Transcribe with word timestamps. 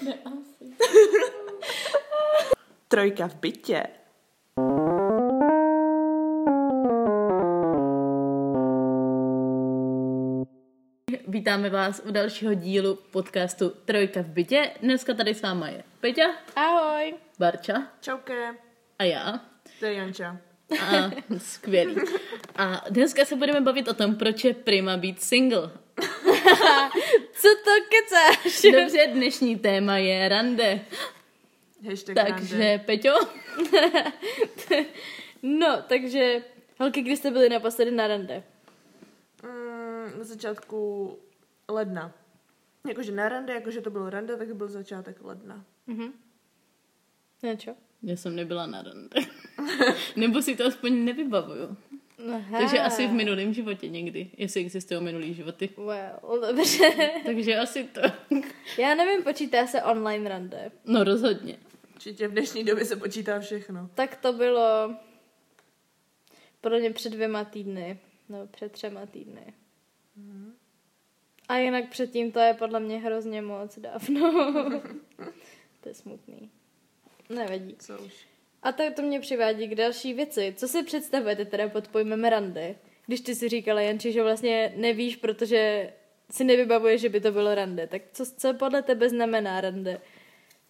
Ne, 0.00 0.18
asi. 0.24 0.76
Trojka 2.88 3.28
v 3.28 3.34
bytě. 3.34 3.82
Vítáme 11.28 11.70
vás 11.70 12.02
u 12.04 12.10
dalšího 12.12 12.54
dílu 12.54 12.94
podcastu 13.12 13.70
Trojka 13.70 14.20
v 14.22 14.26
bytě. 14.26 14.70
Dneska 14.82 15.14
tady 15.14 15.34
s 15.34 15.42
váma 15.42 15.68
je 15.68 15.84
Peťa, 16.00 16.24
Ahoj. 16.56 17.14
Barča 17.38 17.88
Čauke. 18.00 18.54
a 18.98 19.04
já. 19.04 19.40
To 19.80 19.86
je 19.86 19.94
Janča. 19.94 20.51
A 20.80 21.10
skvělý. 21.38 21.96
A 22.56 22.84
dneska 22.90 23.24
se 23.24 23.36
budeme 23.36 23.60
bavit 23.60 23.88
o 23.88 23.94
tom, 23.94 24.14
proč 24.16 24.44
je 24.44 24.54
prima 24.54 24.96
být 24.96 25.22
single. 25.22 25.70
Co 27.32 27.48
to 27.64 27.70
kecáš? 27.88 28.62
Dobře, 28.72 29.06
dnešní 29.12 29.58
téma 29.58 29.98
je 29.98 30.28
rande. 30.28 30.80
Hashtag 31.88 32.16
Takže, 32.16 32.58
rande. 32.58 32.78
Peťo, 32.86 33.12
No, 35.42 35.82
takže, 35.88 36.42
holky, 36.80 37.02
kdy 37.02 37.16
jste 37.16 37.30
byli 37.30 37.48
naposledy 37.48 37.90
na 37.90 38.06
rande? 38.06 38.42
Mm, 39.42 40.18
na 40.18 40.24
začátku 40.24 41.18
ledna. 41.68 42.12
Jakože 42.88 43.12
na 43.12 43.28
rande, 43.28 43.52
jakože 43.54 43.80
to 43.80 43.90
bylo 43.90 44.10
rande, 44.10 44.36
tak 44.36 44.54
byl 44.54 44.68
začátek 44.68 45.16
ledna. 45.22 45.64
Mhm. 45.86 46.12
No 47.42 47.56
čo? 47.56 47.74
Já 48.02 48.16
jsem 48.16 48.36
nebyla 48.36 48.66
na 48.66 48.82
rande. 48.82 49.20
Nebo 50.16 50.42
si 50.42 50.56
to 50.56 50.66
aspoň 50.66 51.04
nevybavuju. 51.04 51.76
Aha. 52.34 52.58
Takže 52.58 52.78
asi 52.78 53.06
v 53.06 53.12
minulém 53.12 53.54
životě 53.54 53.88
někdy, 53.88 54.30
jestli 54.36 54.60
existují 54.60 55.00
minulý 55.00 55.34
životy. 55.34 55.68
Well, 55.76 56.40
dobře. 56.40 56.90
Takže 57.24 57.56
asi 57.56 57.84
to. 57.84 58.00
Já 58.78 58.94
nevím, 58.94 59.22
počítá 59.22 59.66
se 59.66 59.82
online 59.82 60.28
rande. 60.28 60.70
No 60.84 61.04
rozhodně. 61.04 61.58
Určitě 61.94 62.28
v 62.28 62.32
dnešní 62.32 62.64
době 62.64 62.84
se 62.84 62.96
počítá 62.96 63.40
všechno. 63.40 63.90
Tak 63.94 64.16
to 64.16 64.32
bylo 64.32 64.96
podle 66.60 66.80
mě 66.80 66.90
před 66.90 67.10
dvěma 67.12 67.44
týdny, 67.44 67.98
nebo 68.28 68.46
před 68.46 68.72
třema 68.72 69.06
týdny. 69.06 69.54
A 71.48 71.56
jinak 71.56 71.88
předtím 71.88 72.32
to 72.32 72.38
je 72.38 72.54
podle 72.54 72.80
mě 72.80 72.98
hrozně 72.98 73.42
moc 73.42 73.78
dávno. 73.78 74.30
to 75.80 75.88
je 75.88 75.94
smutný. 75.94 76.50
Nevadí. 77.28 77.76
Co 77.78 77.98
už. 77.98 78.12
A 78.62 78.72
tak 78.72 78.94
to 78.94 79.02
mě 79.02 79.20
přivádí 79.20 79.68
k 79.68 79.74
další 79.74 80.14
věci. 80.14 80.54
Co 80.56 80.68
si 80.68 80.82
představujete 80.82 81.44
teda 81.44 81.68
pod 81.68 81.88
pojmem 81.88 82.24
rande? 82.24 82.74
Když 83.06 83.20
ty 83.20 83.34
si 83.34 83.48
říkala, 83.48 83.80
Janči, 83.80 84.12
že 84.12 84.22
vlastně 84.22 84.72
nevíš, 84.76 85.16
protože 85.16 85.92
si 86.30 86.44
nevybavuješ, 86.44 87.00
že 87.00 87.08
by 87.08 87.20
to 87.20 87.32
bylo 87.32 87.54
rande. 87.54 87.86
Tak 87.86 88.02
co, 88.12 88.24
co 88.36 88.54
podle 88.54 88.82
tebe 88.82 89.08
znamená 89.08 89.60
rande? 89.60 90.00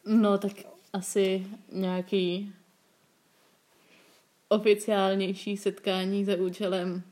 No 0.06 0.39
tak 0.39 0.53
asi 0.92 1.47
nějaký 1.73 2.53
oficiálnější 4.48 5.56
setkání 5.56 6.25
za 6.25 6.36
účelem 6.36 7.03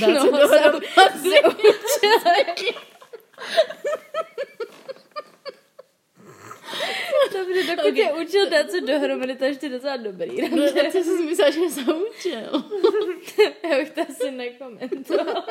dát 0.00 0.06
No, 0.08 0.20
se 0.22 0.30
dohromady. 0.30 0.86
Dobře, 7.38 7.76
dokud 7.76 7.96
je 7.96 8.12
učil 8.12 8.50
dát 8.50 8.70
se 8.70 8.80
dohromady, 8.80 9.36
to 9.36 9.44
je 9.44 9.50
ještě 9.50 9.68
docela 9.68 9.96
dobrý. 9.96 10.50
No, 10.50 10.64
a 10.64 10.90
co 10.92 10.98
jsi 10.98 11.22
myslela, 11.22 11.50
že 11.50 11.70
za 11.70 11.82
účel? 11.94 12.64
Já 13.70 13.76
bych 13.76 13.90
to 13.90 14.00
asi 14.00 14.30
nekomentovala. 14.30 15.46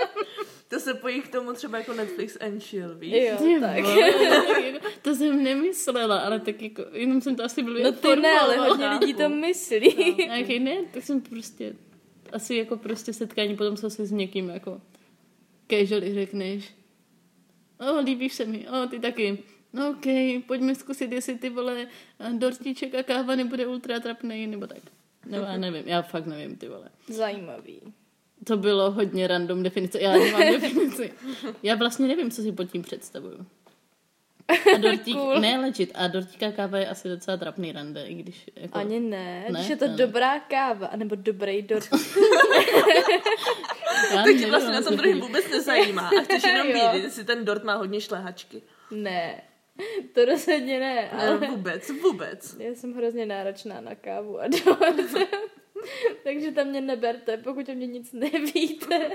To 0.68 0.80
se 0.80 0.94
pojí 0.94 1.22
k 1.22 1.28
tomu 1.28 1.54
třeba 1.54 1.78
jako 1.78 1.94
Netflix 1.94 2.38
and 2.42 2.64
chill, 2.64 2.96
víš? 2.96 3.14
Jo, 3.14 3.36
Ty 3.38 3.60
tak. 3.60 3.84
to 5.02 5.16
jsem 5.16 5.44
nemyslela, 5.44 6.20
ale 6.20 6.40
tak 6.40 6.62
jako, 6.62 6.86
jenom 6.94 7.22
jsem 7.22 7.36
to 7.36 7.44
asi 7.44 7.64
blbě 7.64 7.84
No 7.84 7.92
ty 7.92 8.16
ne, 8.16 8.40
ale 8.40 8.58
hodně 8.58 8.88
lidí 8.88 9.14
to 9.14 9.30
myslí. 9.30 10.16
Nějaký 10.18 10.60
ne, 10.60 10.78
tak 10.94 11.04
jsem 11.04 11.22
prostě, 11.22 11.76
asi 12.32 12.56
jako 12.56 12.78
prostě 12.78 13.14
setkání 13.14 13.56
potom, 13.58 13.78
co 13.78 13.90
si 13.90 14.06
s 14.06 14.12
někým 14.12 14.50
jako 14.50 14.82
casually 15.72 16.14
řekneš. 16.14 16.74
O, 17.80 18.02
líbíš 18.02 18.34
se 18.34 18.46
mi, 18.46 18.68
o, 18.70 18.88
ty 18.88 19.00
taky. 19.00 19.38
No 19.76 19.90
ok, 19.90 20.06
pojďme 20.48 20.76
zkusit, 20.76 21.12
jestli 21.12 21.38
ty 21.38 21.50
vole 21.50 21.88
dortíček 22.38 22.96
a 22.96 23.04
káva 23.04 23.36
nebude 23.36 23.68
ultra 23.68 24.00
trapnej, 24.00 24.48
nebo 24.48 24.68
tak. 24.68 24.78
Nebo 25.26 25.46
já 25.46 25.58
nevím, 25.58 25.84
já 25.88 26.02
fakt 26.02 26.26
nevím, 26.26 26.56
ty 26.56 26.68
vole. 26.70 26.90
Zajímavý. 27.08 27.82
To 28.44 28.58
bylo 28.58 28.92
hodně 28.92 29.28
random 29.28 29.64
definice, 29.64 30.02
já 30.02 30.12
nemám 30.12 30.42
definici. 30.62 31.14
Já 31.64 31.76
vlastně 31.76 32.08
nevím, 32.08 32.32
co 32.32 32.42
si 32.42 32.52
pod 32.52 32.72
tím 32.72 32.82
představuju. 32.82 33.46
A 34.74 34.78
dortík, 34.82 35.16
Cool. 35.18 35.40
ne 35.40 35.60
legit, 35.60 35.92
a 35.96 36.08
dortíka 36.08 36.52
káva 36.52 36.78
je 36.78 36.88
asi 36.88 37.10
docela 37.10 37.38
trapný 37.38 37.72
rande, 37.72 38.06
i 38.08 38.14
když 38.14 38.50
jako... 38.56 38.78
Ani 38.78 39.00
ne, 39.00 39.46
Ne? 39.50 39.60
když 39.60 39.70
je 39.70 39.76
to 39.76 39.88
Ne. 39.88 39.94
dobrá 39.98 40.40
káva, 40.40 40.88
anebo 40.88 41.16
dobrý 41.16 41.62
dort. 41.62 41.90
já 44.16 44.24
Tak 44.24 44.36
tě 44.40 44.48
vlastně 44.50 44.74
na 44.74 44.82
tom 44.82 44.94
co 44.94 44.96
druhém 45.02 45.20
vůbec 45.22 45.50
nezajímá. 45.52 46.08
A 46.20 46.22
chceš 46.24 46.44
jenom 46.44 46.68
Jo. 46.68 46.74
vědět, 46.74 47.04
jestli 47.06 47.24
ten 47.24 47.46
dort 47.46 47.64
má 47.64 47.76
hodně 47.76 48.02
šlehačky. 48.02 48.62
ne, 48.92 49.42
to 50.14 50.26
rozhodně 50.26 50.80
ne, 50.80 51.12
ale 51.12 51.28
Ale 51.28 51.48
vůbec, 51.48 51.90
vůbec. 51.90 52.56
já 52.60 52.76
jsem 52.76 52.94
hrozně 52.94 53.26
náročná 53.26 53.82
na 53.82 53.96
kávu 53.96 54.40
a 54.40 54.48
dort. 54.48 54.96
Takže 56.24 56.52
tam 56.52 56.68
mě 56.68 56.82
neberte, 56.82 57.38
pokud 57.38 57.70
o 57.70 57.74
mě 57.74 57.88
nic 57.88 58.14
nevíte. 58.14 59.12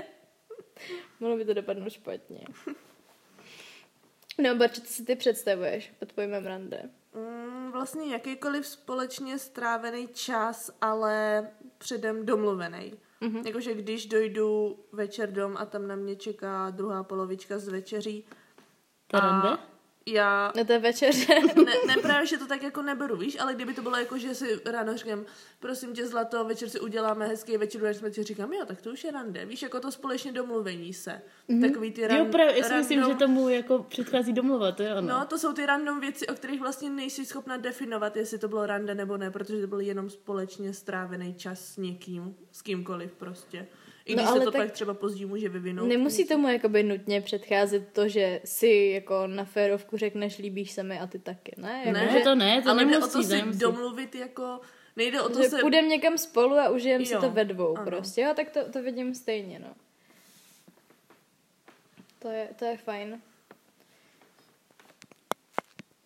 Mohlo 1.19 1.37
by 1.37 1.45
to 1.45 1.53
dopadnout 1.53 1.89
špatně. 1.89 2.39
No, 4.37 4.55
Barče, 4.55 4.81
co 4.81 4.93
si 4.93 5.05
ty 5.05 5.15
představuješ 5.15 5.93
pod 5.99 6.13
pojmem 6.13 6.45
rande? 6.45 6.89
Mm, 7.15 7.71
vlastně 7.71 8.13
jakýkoliv 8.13 8.67
společně 8.67 9.39
strávený 9.39 10.07
čas, 10.07 10.71
ale 10.81 11.47
předem 11.77 12.25
domluvený. 12.25 12.93
Mm-hmm. 13.21 13.47
Jakože 13.47 13.73
když 13.73 14.05
dojdu 14.05 14.79
večer 14.91 15.31
dom 15.31 15.57
a 15.57 15.65
tam 15.65 15.87
na 15.87 15.95
mě 15.95 16.15
čeká 16.15 16.69
druhá 16.69 17.03
polovička 17.03 17.59
z 17.59 17.67
večeří. 17.67 18.25
To 19.07 19.19
rande? 19.19 19.70
Já 20.05 20.51
Na 20.55 20.63
té 20.63 20.79
večeře. 20.79 21.33
ne, 21.65 21.73
ne, 21.87 21.97
právě, 22.01 22.27
že 22.27 22.37
to 22.37 22.47
tak 22.47 22.63
jako 22.63 22.81
neberu, 22.81 23.17
víš, 23.17 23.37
ale 23.39 23.53
kdyby 23.55 23.73
to 23.73 23.81
bylo 23.81 23.97
jako, 23.97 24.17
že 24.17 24.35
si 24.35 24.59
ráno 24.65 24.97
říkám, 24.97 25.25
prosím 25.59 25.93
tě 25.93 26.07
zlato, 26.07 26.45
večer 26.45 26.69
si 26.69 26.79
uděláme 26.79 27.27
hezký 27.27 27.57
večer, 27.57 27.93
jsme 27.93 28.11
si 28.11 28.23
říkám, 28.23 28.53
jo, 28.53 28.65
tak 28.65 28.81
to 28.81 28.91
už 28.91 29.03
je 29.03 29.11
rande, 29.11 29.45
víš, 29.45 29.61
jako 29.61 29.79
to 29.79 29.91
společně 29.91 30.31
domluvení 30.31 30.93
se. 30.93 31.21
Mm-hmm. 31.49 31.61
Takový 31.67 31.91
ty 31.91 32.07
ran, 32.07 32.17
Jo, 32.17 32.25
právě, 32.25 32.57
já 32.57 32.63
si 32.63 32.73
myslím, 32.73 32.99
random- 32.99 33.11
že 33.11 33.15
tomu 33.15 33.49
jako 33.49 33.79
předchází 33.79 34.33
domluva, 34.33 34.71
to 34.71 34.83
je 34.83 34.95
ono. 34.95 35.07
No, 35.07 35.25
to 35.25 35.37
jsou 35.37 35.53
ty 35.53 35.65
random 35.65 35.99
věci, 35.99 36.27
o 36.27 36.33
kterých 36.33 36.59
vlastně 36.59 36.89
nejsi 36.89 37.25
schopna 37.25 37.57
definovat, 37.57 38.15
jestli 38.17 38.37
to 38.37 38.47
bylo 38.47 38.65
rande 38.65 38.95
nebo 38.95 39.17
ne, 39.17 39.31
protože 39.31 39.61
to 39.61 39.67
byl 39.67 39.79
jenom 39.79 40.09
společně 40.09 40.73
strávený 40.73 41.33
čas 41.33 41.59
s 41.59 41.77
někým, 41.77 42.35
s 42.51 42.61
kýmkoliv 42.61 43.13
prostě. 43.15 43.67
I 44.05 44.15
No, 44.15 44.21
když 44.21 44.25
se 44.25 44.31
ale 44.31 44.45
to 44.45 44.51
tak 44.51 44.61
pak 44.61 44.71
třeba 44.71 44.93
později 44.93 45.25
může 45.25 45.49
vyvinout. 45.49 45.87
Nemusí 45.87 46.27
tomu 46.27 46.47
jakoby 46.47 46.83
nutně 46.83 47.21
předcházet 47.21 47.87
to, 47.93 48.07
že 48.07 48.41
si 48.45 48.91
jako 48.93 49.27
na 49.27 49.45
férovku 49.45 49.97
řekneš 49.97 50.37
líbíš 50.37 50.71
se 50.71 50.83
mi 50.83 50.99
a 50.99 51.07
ty 51.07 51.19
taky, 51.19 51.51
ne? 51.57 51.81
Jako, 51.85 51.91
Ne, 51.99 52.09
že 52.11 52.19
to 52.19 52.35
ne, 52.35 52.61
to 52.61 52.69
ale 52.69 52.85
jde 52.85 52.87
o 52.87 52.91
nemusí, 52.91 53.13
to 53.13 53.23
si 53.23 53.33
nemusí. 53.35 53.59
domluvit 53.59 54.15
jako, 54.15 54.59
nejde 54.95 55.21
o 55.21 55.29
to 55.29 55.43
že 55.43 55.49
se... 55.49 55.57
půjdeme 55.61 55.87
někam 55.87 56.17
spolu 56.17 56.55
a 56.55 56.69
užijeme 56.69 57.05
si 57.05 57.15
to 57.17 57.31
ve 57.31 57.45
dvou 57.45 57.77
ano. 57.77 57.85
prostě, 57.85 58.21
jo, 58.21 58.33
tak 58.35 58.49
to, 58.49 58.71
to 58.71 58.83
vidím 58.83 59.15
stejně, 59.15 59.59
no. 59.59 59.73
To 62.19 62.27
je, 62.31 62.49
to 62.59 62.65
je 62.65 62.77
fajn. 62.77 63.21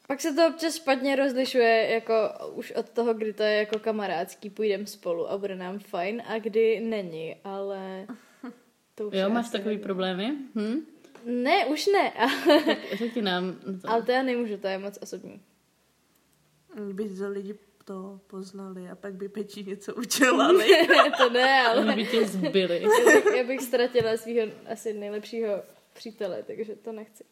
Pak 0.08 0.22
se 0.22 0.34
to 0.34 0.48
občas 0.48 0.76
špatně 0.76 1.16
rozlišuje 1.16 1.88
jako 1.92 2.14
už 2.54 2.72
od 2.72 2.90
toho, 2.90 3.14
kdy 3.14 3.34
to 3.34 3.44
je 3.44 3.54
jako 3.58 3.80
kamarádský, 3.80 4.50
půjdeme 4.50 4.86
spolu 4.88 5.32
a 5.32 5.38
bude 5.38 5.56
nám 5.56 5.80
fajn 5.80 6.24
a 6.28 6.40
kdy 6.40 6.80
není, 6.80 7.36
ale 7.44 8.08
to 8.96 9.08
už 9.08 9.14
je 9.14 9.20
Jo, 9.20 9.30
máš 9.30 9.50
takový 9.50 9.74
jedno. 9.76 9.84
problémy? 9.84 10.36
Hm? 10.56 10.86
Ne, 11.26 11.66
už 11.66 11.86
ne, 11.88 12.12
ale, 12.18 12.62
Řekni 12.94 13.22
nám. 13.22 13.56
To. 13.82 13.90
ale 13.90 14.02
to 14.02 14.12
já 14.12 14.24
nemůžu, 14.24 14.58
to 14.58 14.68
je 14.68 14.78
moc 14.78 14.98
osobní. 15.02 15.42
by 16.94 17.10
to 17.10 17.30
lidi 17.30 17.56
to 17.86 18.20
poznali 18.28 18.90
a 18.90 18.96
pak 18.96 19.14
by 19.14 19.30
Pečí 19.30 19.64
něco 19.64 19.96
udělali. 19.96 20.66
to 21.18 21.30
ne, 21.30 21.62
ale 21.68 21.82
Oni 21.82 21.96
by 21.96 22.06
tě 22.12 22.26
zbyli. 22.28 22.82
já 22.84 22.90
bych, 23.16 23.26
já 23.38 23.44
bych 23.44 23.62
ztratila 23.62 24.18
svého 24.18 24.52
asi 24.72 24.94
nejlepšího 24.94 25.64
přítele, 25.94 26.44
takže 26.44 26.76
to 26.76 26.92
nechci. 26.92 27.24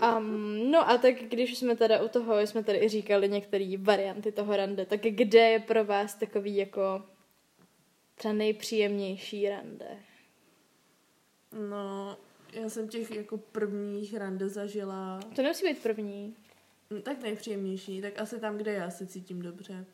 Um, 0.00 0.70
no 0.70 0.90
a 0.90 0.98
tak 0.98 1.14
když 1.14 1.58
jsme 1.58 1.76
teda 1.76 2.02
u 2.04 2.08
toho, 2.08 2.40
jsme 2.40 2.64
tady 2.64 2.78
i 2.78 2.88
říkali 2.88 3.28
některé 3.28 3.74
varianty 3.78 4.32
toho 4.32 4.56
rande, 4.56 4.86
tak 4.86 5.00
kde 5.00 5.38
je 5.38 5.58
pro 5.58 5.84
vás 5.84 6.14
takový 6.14 6.56
jako 6.56 7.02
třeba 8.14 8.34
nejpříjemnější 8.34 9.48
rande? 9.48 9.86
No, 11.70 12.16
já 12.52 12.68
jsem 12.68 12.88
těch 12.88 13.10
jako 13.10 13.38
prvních 13.38 14.16
rande 14.16 14.48
zažila, 14.48 15.20
To 15.36 15.42
nemusí 15.42 15.66
být 15.66 15.82
první. 15.82 16.36
no, 16.90 17.02
tak 17.02 17.22
nejpříjemnější, 17.22 18.00
tak 18.00 18.18
asi 18.18 18.40
tam, 18.40 18.58
kde 18.58 18.72
já 18.72 18.90
se 18.90 19.06
cítím 19.06 19.42
dobře. 19.42 19.84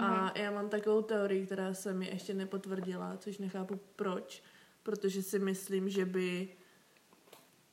A 0.00 0.38
já 0.38 0.50
mám 0.50 0.68
takovou 0.68 1.02
teorii, 1.02 1.46
která 1.46 1.74
se 1.74 1.94
mi 1.94 2.06
ještě 2.06 2.34
nepotvrdila, 2.34 3.16
což 3.16 3.38
nechápu 3.38 3.80
proč, 3.96 4.42
protože 4.82 5.22
si 5.22 5.38
myslím, 5.38 5.88
že 5.88 6.04
by 6.04 6.48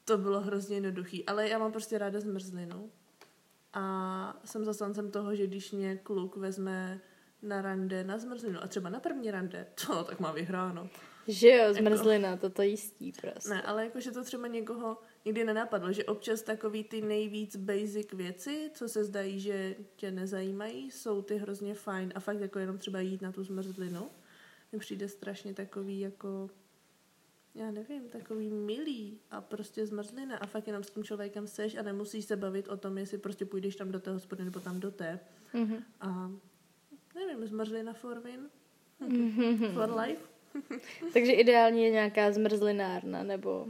to 0.06 0.18
bylo 0.18 0.42
hrozně 0.42 0.76
jednoduchý. 0.76 1.26
Ale 1.26 1.50
já 1.50 1.60
mám 1.60 1.72
prostě 1.72 1.98
ráda 1.98 2.20
zmrzlinu. 2.20 2.92
A 3.74 4.42
jsem 4.46 4.66
zastancem 4.66 5.12
toho, 5.12 5.36
že 5.36 5.48
když 5.48 5.72
mě 5.72 5.98
kluk 5.98 6.38
vezme 6.38 7.02
na 7.42 7.62
rande 7.62 8.04
na 8.04 8.18
zmrzlinu 8.18 8.64
a 8.64 8.68
třeba 8.68 8.90
na 8.90 9.00
první 9.00 9.32
rande, 9.32 9.68
to 9.88 10.04
tak 10.04 10.20
má 10.20 10.32
vyhráno. 10.32 10.90
Že 11.28 11.50
jo, 11.50 11.74
zmrzlina, 11.74 12.38
to 12.38 12.50
to 12.50 12.62
jistí 12.62 13.12
prostě. 13.22 13.50
Ne, 13.50 13.62
ale 13.62 13.84
jakože 13.84 14.12
to 14.12 14.24
třeba 14.24 14.48
někoho 14.48 14.98
nikdy 15.26 15.44
nenapadlo, 15.44 15.92
že 15.92 16.06
občas 16.06 16.42
takový 16.42 16.84
ty 16.84 17.02
nejvíc 17.02 17.56
basic 17.56 18.14
věci, 18.14 18.72
co 18.74 18.90
se 18.90 19.04
zdají, 19.04 19.40
že 19.40 19.76
tě 19.96 20.12
nezajímají, 20.12 20.92
jsou 20.92 21.22
ty 21.22 21.38
hrozně 21.38 21.74
fajn 21.74 22.12
a 22.16 22.20
fakt 22.20 22.40
jako 22.40 22.60
jenom 22.60 22.78
třeba 22.78 23.00
jít 23.00 23.22
na 23.22 23.32
tu 23.32 23.44
zmrzlinu, 23.44 24.10
mi 24.72 24.80
přijde 24.80 25.08
strašně 25.08 25.54
takový 25.54 26.00
jako 26.00 26.50
já 27.56 27.72
nevím, 27.72 28.10
takový 28.10 28.50
milý 28.50 29.20
a 29.32 29.42
prostě 29.42 29.86
zmrzlina 29.86 30.38
a 30.38 30.46
fakt 30.46 30.68
jenom 30.68 30.84
s 30.84 30.90
tím 30.90 31.04
člověkem 31.04 31.48
seš 31.48 31.76
a 31.76 31.82
nemusíš 31.82 32.26
se 32.26 32.36
bavit 32.36 32.68
o 32.68 32.78
tom, 32.78 32.98
jestli 32.98 33.18
prostě 33.18 33.46
půjdeš 33.46 33.76
tam 33.76 33.92
do 33.92 34.00
té 34.00 34.12
hospody 34.12 34.44
nebo 34.46 34.60
tam 34.60 34.80
do 34.80 34.92
té. 34.92 35.20
Mhm. 35.54 35.84
A 36.02 36.32
nevím, 37.16 37.48
zmrzlina 37.48 37.94
for 37.94 38.20
win? 38.20 38.50
Mm-hmm. 39.08 39.74
For 39.74 40.00
life? 40.00 40.22
Takže 41.14 41.32
ideální 41.32 41.84
je 41.84 41.92
nějaká 41.92 42.32
zmrzlinárna, 42.32 43.24
nebo 43.24 43.68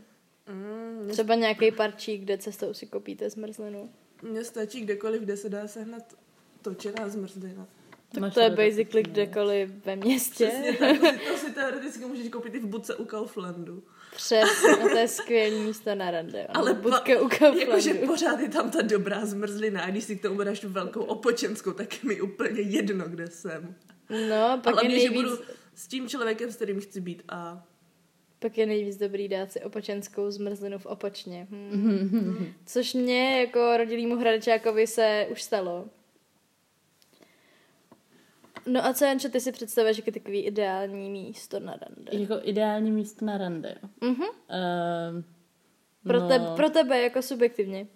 Mm, 0.47 1.09
třeba 1.09 1.35
nějaký 1.35 1.71
parčík, 1.71 2.21
kde 2.21 2.37
cestou 2.37 2.73
si 2.73 2.85
kopíte 2.85 3.29
zmrzlinu. 3.29 3.89
mně 4.21 4.43
stačí 4.43 4.81
kdekoliv, 4.81 5.21
kde 5.21 5.37
se 5.37 5.49
dá 5.49 5.67
sehnat 5.67 6.17
točená 6.61 7.09
zmrzlina. 7.09 7.67
Tak 8.13 8.21
Máš 8.21 8.33
to 8.33 8.39
je 8.39 8.49
basically 8.49 9.03
kdekoliv 9.03 9.69
ve 9.85 9.95
městě. 9.95 10.47
Přesně 10.47 10.73
tak, 10.73 10.97
to 11.27 11.37
si, 11.37 11.51
teoreticky 11.51 12.05
můžeš 12.05 12.29
koupit 12.29 12.55
i 12.55 12.59
v 12.59 12.65
budce 12.65 12.95
u 12.95 13.05
Kauflandu. 13.05 13.83
Přesně, 14.15 14.71
no 14.81 14.89
to 14.89 14.97
je 14.97 15.07
skvělý 15.07 15.59
místo 15.59 15.95
na 15.95 16.11
rande. 16.11 16.47
Ale 16.47 16.73
budka 16.73 17.21
u 17.21 17.29
Jakože 17.29 17.37
Kauflandu. 17.39 18.07
pořád 18.07 18.39
je 18.39 18.49
tam 18.49 18.71
ta 18.71 18.81
dobrá 18.81 19.25
zmrzlina 19.25 19.81
a 19.81 19.89
když 19.89 20.03
si 20.03 20.15
k 20.15 20.21
tomu 20.21 20.43
dáš 20.43 20.59
tu 20.59 20.69
velkou 20.69 21.01
opočenskou, 21.01 21.71
tak 21.71 22.03
je 22.03 22.07
mi 22.07 22.21
úplně 22.21 22.61
jedno, 22.61 23.05
kde 23.09 23.27
jsem. 23.27 23.75
No, 24.29 24.59
pak 24.63 24.73
Ale 24.73 24.85
je, 24.85 24.89
mě, 24.89 24.99
že 24.99 25.09
nejvíc, 25.09 25.29
budu 25.29 25.43
s 25.75 25.87
tím 25.87 26.09
člověkem, 26.09 26.51
s 26.51 26.55
kterým 26.55 26.79
chci 26.81 27.01
být 27.01 27.23
a 27.29 27.63
pak 28.39 28.57
je 28.57 28.65
nejvíc 28.65 28.97
dobrý 28.97 29.27
dát 29.27 29.51
si 29.51 29.61
opočenskou 29.61 30.31
zmrzlinu 30.31 30.79
v 30.79 30.85
opočně. 30.85 31.47
Hm. 31.51 32.53
Což 32.65 32.93
mě 32.93 33.39
jako 33.39 33.77
rodilýmu 33.77 34.15
hradečákovi 34.15 34.87
se 34.87 35.27
už 35.31 35.41
stalo. 35.41 35.85
No 38.65 38.85
a 38.85 38.93
co, 38.93 39.05
Janče, 39.05 39.29
ty 39.29 39.39
si 39.39 39.51
představuješ 39.51 39.97
jako 39.97 40.11
takový 40.11 40.39
ideální 40.39 41.09
místo 41.09 41.59
na 41.59 41.71
rande? 41.71 42.11
Jako 42.19 42.39
ideální 42.43 42.91
místo 42.91 43.25
na 43.25 43.37
rande. 43.37 43.75
jo. 43.83 43.89
Mhm. 44.09 44.23
Ehm, 44.49 45.23
Pro, 46.03 46.19
no, 46.19 46.27
te, 46.27 46.39
pro 46.55 46.69
tebe 46.69 47.01
jako 47.01 47.21
subjektivně. 47.21 47.87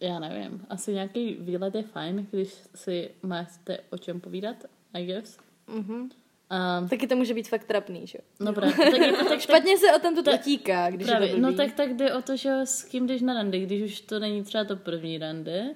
Já 0.00 0.18
nevím. 0.18 0.66
Asi 0.68 0.92
nějaký 0.94 1.34
výlet 1.34 1.74
je 1.74 1.82
fajn, 1.82 2.26
když 2.30 2.54
si 2.74 3.10
máte 3.22 3.78
o 3.90 3.98
čem 3.98 4.20
povídat, 4.20 4.56
I 4.94 5.06
guess. 5.06 5.38
Mhm. 5.66 6.10
A, 6.50 6.86
Taky 6.90 7.06
to 7.06 7.16
může 7.16 7.34
být 7.34 7.48
fakt 7.48 7.64
trapný, 7.64 8.06
že? 8.06 8.18
jo? 8.18 8.24
no 8.46 8.52
právě. 8.52 8.76
Tak, 8.76 9.00
jako, 9.00 9.24
tak, 9.24 9.40
Špatně 9.48 9.78
se 9.78 9.86
o 9.96 9.98
tom 9.98 10.14
tu 10.14 10.22
Tak- 10.22 10.40
utíká, 10.40 10.90
když 10.90 11.06
právě. 11.08 11.28
je 11.28 11.34
to 11.34 11.40
No 11.40 11.48
blbý. 11.48 11.56
tak, 11.56 11.72
tak 11.76 11.96
jde 11.96 12.14
o 12.14 12.22
to, 12.22 12.36
že 12.36 12.50
s 12.52 12.84
kým 12.84 13.06
jdeš 13.06 13.22
na 13.22 13.34
rande, 13.34 13.58
když 13.58 13.82
už 13.92 14.00
to 14.00 14.18
není 14.18 14.42
třeba 14.44 14.64
to 14.64 14.76
první 14.76 15.18
rande, 15.18 15.74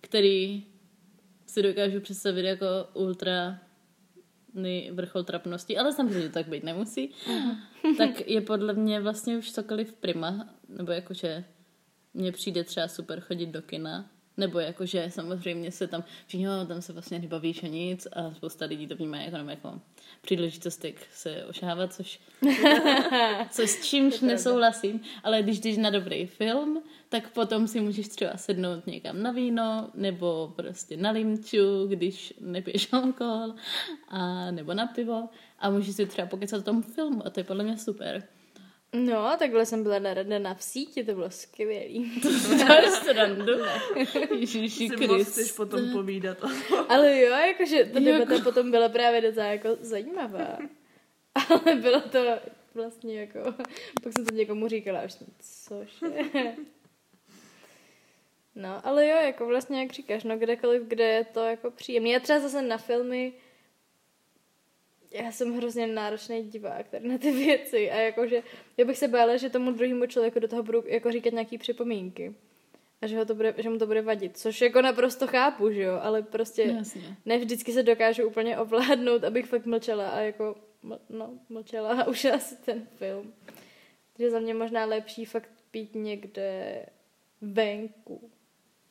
který 0.00 0.64
si 1.52 1.62
dokážu 1.62 2.00
představit 2.00 2.44
jako 2.44 2.66
ultra 2.94 3.58
vrchol 4.92 5.24
trapnosti, 5.24 5.78
ale 5.78 5.92
samozřejmě 5.92 6.28
to 6.28 6.34
tak 6.34 6.48
být 6.48 6.64
nemusí, 6.64 7.14
tak 7.98 8.28
je 8.28 8.40
podle 8.40 8.74
mě 8.74 9.00
vlastně 9.00 9.38
už 9.38 9.52
cokoliv 9.52 9.92
prima, 9.92 10.48
nebo 10.68 10.92
jakože 10.92 11.44
mně 12.14 12.32
přijde 12.32 12.64
třeba 12.64 12.88
super 12.88 13.20
chodit 13.20 13.46
do 13.46 13.62
kina, 13.62 14.10
nebo 14.36 14.58
jakože 14.58 15.06
samozřejmě 15.10 15.72
se 15.72 15.86
tam, 15.86 16.04
všichni, 16.26 16.46
tam 16.68 16.82
se 16.82 16.92
vlastně 16.92 17.18
nebavíš 17.18 17.62
o 17.62 17.66
nic. 17.66 18.06
A 18.12 18.34
spousta 18.34 18.64
lidí 18.64 18.86
to 18.86 18.96
vnímá 18.96 19.16
jako, 19.16 19.36
jako 19.36 19.80
příležitost 20.20 20.84
jak 20.84 20.94
se 21.12 21.44
ošávat, 21.44 21.94
což, 21.94 22.20
což 23.50 23.70
s 23.70 23.86
čímž 23.86 24.20
nesouhlasím, 24.20 25.00
ale 25.22 25.42
když 25.42 25.60
jdeš 25.60 25.76
na 25.76 25.90
dobrý 25.90 26.26
film, 26.26 26.82
tak 27.08 27.30
potom 27.30 27.68
si 27.68 27.80
můžeš 27.80 28.08
třeba 28.08 28.36
sednout 28.36 28.86
někam 28.86 29.22
na 29.22 29.30
víno, 29.30 29.90
nebo 29.94 30.52
prostě 30.56 30.96
na 30.96 31.10
limču, 31.10 31.86
když 31.86 32.34
nepiješ 32.40 32.88
alkohol, 32.92 33.54
a, 34.08 34.50
nebo 34.50 34.74
na 34.74 34.86
pivo. 34.86 35.28
A 35.58 35.70
můžeš 35.70 35.96
si 35.96 36.06
třeba 36.06 36.28
pokecat 36.28 36.60
o 36.60 36.62
tom 36.62 36.82
filmu 36.82 37.26
a 37.26 37.30
to 37.30 37.40
je 37.40 37.44
podle 37.44 37.64
mě 37.64 37.78
super. 37.78 38.22
No, 38.94 39.36
takhle 39.38 39.66
jsem 39.66 39.82
byla 39.82 39.98
na 39.98 40.14
rande 40.14 40.38
na 40.38 40.54
v 40.54 40.62
síti, 40.62 41.04
to 41.04 41.12
bylo 41.14 41.30
skvělý. 41.30 42.22
Dáš 42.68 42.84
srandu? 42.90 43.52
Ježiši 44.38 44.88
si 44.88 45.06
moc 45.06 45.28
chceš 45.28 45.52
potom 45.52 45.92
povídat. 45.92 46.38
Ale 46.88 47.18
jo, 47.20 47.30
jakože 47.30 47.84
ta 47.84 48.00
Jako- 48.00 48.24
debata 48.24 48.44
potom 48.44 48.70
byla 48.70 48.88
právě 48.88 49.20
docela 49.20 49.46
jako 49.46 49.68
zajímavá. 49.80 50.58
Ale 51.34 51.74
bylo 51.76 52.00
to 52.00 52.24
vlastně 52.74 53.20
jako, 53.20 53.38
pak 54.02 54.12
jsem 54.12 54.26
to 54.26 54.34
někomu 54.34 54.68
říkala, 54.68 55.00
až 55.00 55.12
jsem, 55.12 55.26
cože. 55.40 56.22
No, 58.54 58.86
ale 58.86 59.06
jo, 59.08 59.16
jako 59.16 59.46
vlastně 59.46 59.80
jak 59.80 59.92
říkáš, 59.92 60.24
no 60.24 60.38
kdekoliv, 60.38 60.82
kde 60.82 61.04
je 61.04 61.24
to 61.24 61.40
jako 61.44 61.70
příjemné. 61.70 62.10
Já 62.10 62.20
třeba 62.20 62.40
zase 62.40 62.62
na 62.62 62.78
filmy, 62.78 63.32
já 65.14 65.32
jsem 65.32 65.56
hrozně 65.56 65.86
náročný 65.86 66.42
divák 66.42 66.88
tady 66.88 67.08
na 67.08 67.18
ty 67.18 67.32
věci 67.32 67.90
a 67.90 67.96
jakože, 67.96 68.42
já 68.76 68.84
bych 68.84 68.98
se 68.98 69.08
bála, 69.08 69.36
že 69.36 69.50
tomu 69.50 69.72
druhému 69.72 70.06
člověku 70.06 70.38
do 70.38 70.48
toho 70.48 70.62
budu 70.62 70.84
jako 70.86 71.12
říkat 71.12 71.32
nějaký 71.32 71.58
připomínky. 71.58 72.34
A 73.02 73.06
že, 73.06 73.18
ho 73.18 73.24
to 73.24 73.34
bude, 73.34 73.54
že 73.58 73.70
mu 73.70 73.78
to 73.78 73.86
bude 73.86 74.02
vadit, 74.02 74.38
což 74.38 74.60
jako 74.60 74.82
naprosto 74.82 75.26
chápu, 75.26 75.70
že 75.70 75.82
jo, 75.82 75.98
ale 76.02 76.22
prostě 76.22 76.62
Jasně. 76.62 77.16
ne 77.26 77.38
vždycky 77.38 77.72
se 77.72 77.82
dokážu 77.82 78.26
úplně 78.26 78.58
ovládnout, 78.58 79.24
abych 79.24 79.46
fakt 79.46 79.66
mlčela 79.66 80.08
a 80.08 80.20
jako, 80.20 80.54
no, 81.10 81.30
mlčela 81.48 81.90
a 81.90 82.04
užila 82.08 82.38
si 82.38 82.56
ten 82.56 82.86
film. 82.96 83.32
Takže 84.12 84.30
za 84.30 84.38
mě 84.38 84.54
možná 84.54 84.84
lepší 84.84 85.24
fakt 85.24 85.50
být 85.72 85.94
někde 85.94 86.86
venku, 87.40 88.30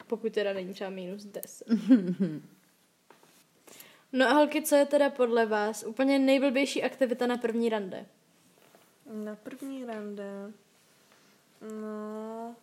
pokud 0.07 0.33
teda 0.33 0.53
není 0.53 0.73
třeba 0.73 0.89
minus 0.89 1.25
10. 1.25 1.67
No 4.13 4.27
a 4.27 4.33
holky, 4.33 4.61
co 4.61 4.75
je 4.75 4.85
teda 4.85 5.09
podle 5.09 5.45
vás 5.45 5.83
úplně 5.83 6.19
nejblbější 6.19 6.83
aktivita 6.83 7.27
na 7.27 7.37
první 7.37 7.69
rande? 7.69 8.05
Na 9.13 9.35
první 9.35 9.85
rande. 9.85 10.51
No... 11.81 12.55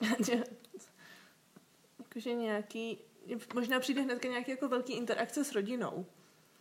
Jakože 1.98 2.34
nějaký... 2.34 2.98
Možná 3.54 3.80
přijde 3.80 4.02
hnedka 4.02 4.28
nějaký 4.28 4.50
jako 4.50 4.68
velký 4.68 4.92
interakce 4.92 5.44
s 5.44 5.52
rodinou. 5.52 6.06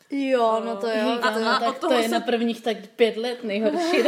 Jo, 0.09 0.61
no 0.65 0.77
to 0.77 0.87
jo. 0.87 1.19
A- 1.21 1.31
to 1.31 1.39
jo. 1.39 1.47
a- 1.47 1.59
tak 1.59 1.79
to 1.79 1.93
je 1.93 2.03
se- 2.03 2.09
na 2.09 2.19
prvních 2.19 2.61
tak 2.61 2.77
pět 2.95 3.17
let 3.17 3.43
nejhorší. 3.43 4.01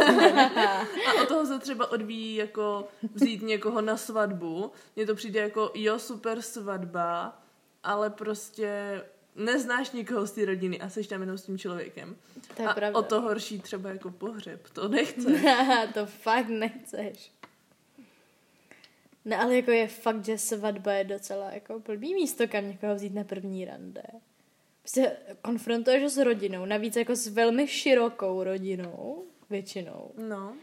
A 1.08 1.22
od 1.22 1.28
toho 1.28 1.46
se 1.46 1.58
třeba 1.58 1.90
odvíjí 1.90 2.34
jako 2.34 2.88
vzít 3.14 3.42
někoho 3.42 3.80
na 3.80 3.96
svatbu. 3.96 4.72
Mně 4.96 5.06
to 5.06 5.14
přijde 5.14 5.40
jako, 5.40 5.70
jo, 5.74 5.98
super 5.98 6.42
svatba, 6.42 7.42
ale 7.88 8.10
prostě 8.10 9.02
neznáš 9.36 9.90
nikoho 9.90 10.26
z 10.26 10.32
té 10.32 10.44
rodiny 10.44 10.80
a 10.80 10.88
seš 10.88 11.06
tam 11.06 11.20
jenom 11.20 11.38
s 11.38 11.44
tím 11.44 11.58
člověkem. 11.58 12.16
To 12.56 12.62
je 12.62 12.68
a 12.68 12.74
pravda. 12.74 12.98
o 12.98 13.02
to 13.02 13.20
horší 13.20 13.60
třeba 13.60 13.90
jako 13.90 14.10
pohřeb. 14.10 14.68
To 14.72 14.88
nechce. 14.88 15.30
to 15.94 16.06
fakt 16.06 16.48
nechceš. 16.48 17.32
No 19.24 19.40
ale 19.40 19.56
jako 19.56 19.70
je 19.70 19.88
fakt, 19.88 20.24
že 20.24 20.38
svatba 20.38 20.92
je 20.92 21.04
docela 21.04 21.50
jako 21.50 21.80
blbý 21.80 22.14
místo, 22.14 22.48
kam 22.48 22.68
někoho 22.68 22.94
vzít 22.94 23.14
na 23.14 23.24
první 23.24 23.64
rande. 23.64 24.02
Prostě 24.82 25.16
konfrontuješ 25.42 26.02
ho 26.02 26.08
s 26.08 26.16
rodinou, 26.16 26.64
navíc 26.64 26.96
jako 26.96 27.16
s 27.16 27.26
velmi 27.26 27.68
širokou 27.68 28.44
rodinou, 28.44 29.24
většinou. 29.50 30.10
No. 30.28 30.56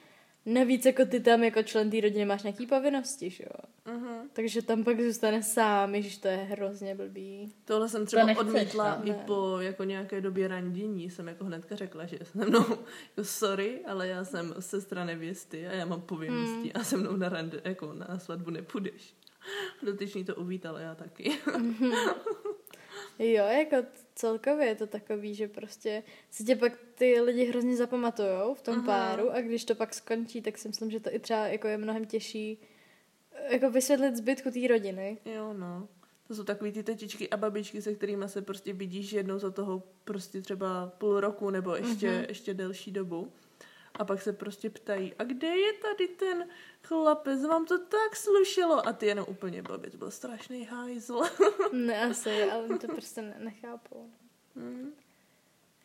Navíc 0.46 0.86
jako 0.86 1.06
ty 1.06 1.20
tam 1.20 1.44
jako 1.44 1.64
člen 1.64 1.92
té 1.92 2.02
rodiny 2.02 2.26
máš 2.26 2.44
nějaký 2.44 2.68
povinnosti, 2.68 3.30
že 3.30 3.44
jo? 3.44 3.94
Mhm. 3.96 4.30
Takže 4.34 4.62
tam 4.62 4.84
pak 4.84 5.02
zůstane 5.02 5.44
sám, 5.44 5.96
ježiš, 5.96 6.18
to 6.18 6.28
je 6.28 6.36
hrozně 6.36 6.96
blbý. 6.96 7.54
Tohle 7.66 7.90
jsem 7.90 8.06
třeba 8.06 8.26
nechceš, 8.26 8.48
odmítla 8.48 8.98
no. 8.98 9.06
i 9.06 9.10
Ne. 9.10 9.24
po 9.26 9.58
jako 9.60 9.84
nějaké 9.84 10.22
době 10.22 10.48
randění. 10.48 11.10
Jsem 11.10 11.28
jako 11.28 11.46
hnedka 11.46 11.76
řekla, 11.76 12.06
že 12.06 12.18
se 12.24 12.46
mnou, 12.46 12.60
jako 12.60 13.24
sorry, 13.24 13.80
ale 13.88 14.08
já 14.08 14.24
jsem 14.26 14.56
sestra 14.60 15.06
nevěsty 15.06 15.68
a 15.68 15.72
já 15.72 15.86
mám 15.86 16.02
povinnosti 16.02 16.74
a 16.74 16.84
se 16.84 16.98
mnou 16.98 17.16
na, 17.16 17.30
rande, 17.30 17.62
jako 17.64 17.94
na 17.94 18.20
svatbu 18.20 18.50
nepůjdeš. 18.50 19.14
Dotyčný 19.84 20.26
to 20.26 20.36
uvítal, 20.36 20.78
já 20.78 20.96
taky. 20.96 21.32
Jo, 23.20 23.46
jako 23.46 23.78
celkově 24.16 24.68
je 24.68 24.76
to 24.76 24.88
takový, 24.88 25.36
že 25.36 25.48
prostě 25.48 26.04
si 26.32 26.44
tě 26.44 26.56
pak 26.56 26.74
ty 26.96 27.22
lidi 27.22 27.46
hrozně 27.46 27.76
zapamatujou 27.76 28.54
v 28.54 28.62
tom 28.62 28.76
Aha. 28.76 28.86
páru 28.86 29.32
a 29.32 29.42
když 29.42 29.66
to 29.66 29.76
pak 29.76 29.94
skončí, 29.94 30.42
tak 30.42 30.58
si 30.58 30.68
myslím, 30.68 30.92
že 30.92 31.00
to 31.00 31.14
i 31.14 31.20
třeba 31.20 31.48
jako 31.48 31.68
je 31.68 31.78
mnohem 31.78 32.06
těžší 32.06 32.60
jako 33.50 33.70
vysvětlit 33.70 34.16
zbytku 34.16 34.52
té 34.52 34.68
rodiny. 34.68 35.18
Jo, 35.26 35.54
no. 35.54 35.88
To 36.28 36.36
jsou 36.36 36.44
takový 36.44 36.72
ty 36.72 36.84
tetičky 36.84 37.30
a 37.30 37.38
babičky, 37.38 37.82
se 37.82 37.96
kterými 37.96 38.30
se 38.30 38.42
prostě 38.42 38.74
vidíš 38.74 39.14
jednou 39.14 39.40
za 39.40 39.52
toho 39.52 39.84
prostě 40.04 40.42
třeba 40.42 40.88
půl 40.98 41.20
roku 41.20 41.50
nebo 41.50 41.76
ještě, 41.76 42.10
mm-hmm. 42.10 42.26
ještě 42.28 42.54
delší 42.54 42.92
dobu. 42.92 43.32
A 44.00 44.06
pak 44.06 44.22
se 44.22 44.34
prostě 44.34 44.70
ptají, 44.70 45.14
a 45.20 45.24
kde 45.24 45.48
je 45.48 45.74
tady 45.74 46.08
ten 46.08 46.48
chlapec, 46.84 47.46
vám 47.46 47.66
to 47.66 47.80
tak 47.80 48.16
slušelo. 48.16 48.88
A 48.88 48.94
ty 48.94 49.06
jenom 49.06 49.26
úplně 49.30 49.62
blbě, 49.62 49.92
to 49.92 49.98
byl 49.98 50.12
strašný 50.12 50.66
hajzl. 50.66 51.22
ne, 51.74 52.06
asi, 52.06 52.44
ale 52.52 52.80
to 52.80 52.88
prostě 52.88 53.22
ne, 53.22 53.36
nechápu. 53.40 54.12
Hmm. 54.56 54.94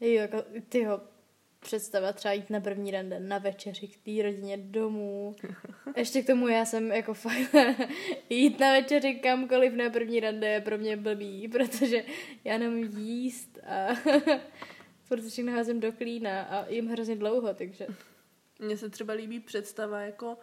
Jo, 0.00 0.12
jako, 0.12 0.44
tyho, 0.68 1.00
představa 1.60 2.12
třeba 2.12 2.32
jít 2.32 2.50
na 2.50 2.60
první 2.60 2.90
rande, 2.90 3.20
na 3.20 3.38
večeři 3.38 3.88
k 3.88 3.96
té 3.96 4.22
rodině 4.22 4.56
domů. 4.56 5.36
Ještě 5.96 6.22
k 6.22 6.26
tomu 6.26 6.48
já 6.48 6.64
jsem 6.64 6.92
jako 6.92 7.14
fakt 7.14 7.54
jít 8.30 8.60
na 8.60 8.72
večeři 8.72 9.14
kamkoliv 9.14 9.72
na 9.72 9.90
první 9.90 10.20
rande 10.20 10.48
je 10.48 10.60
pro 10.60 10.78
mě 10.78 10.96
blbý, 10.96 11.48
protože 11.48 12.04
já 12.44 12.58
nemůžu 12.58 12.98
jíst 12.98 13.58
a 13.66 13.88
protože 15.10 15.28
všechno 15.28 15.52
házím 15.52 15.80
do 15.80 15.92
klína 15.92 16.42
a 16.42 16.66
jim 16.68 16.88
hrozně 16.88 17.16
dlouho, 17.16 17.54
takže... 17.54 17.86
Mně 18.58 18.76
se 18.76 18.90
třeba 18.90 19.14
líbí 19.14 19.40
představa 19.40 20.00
jako 20.00 20.38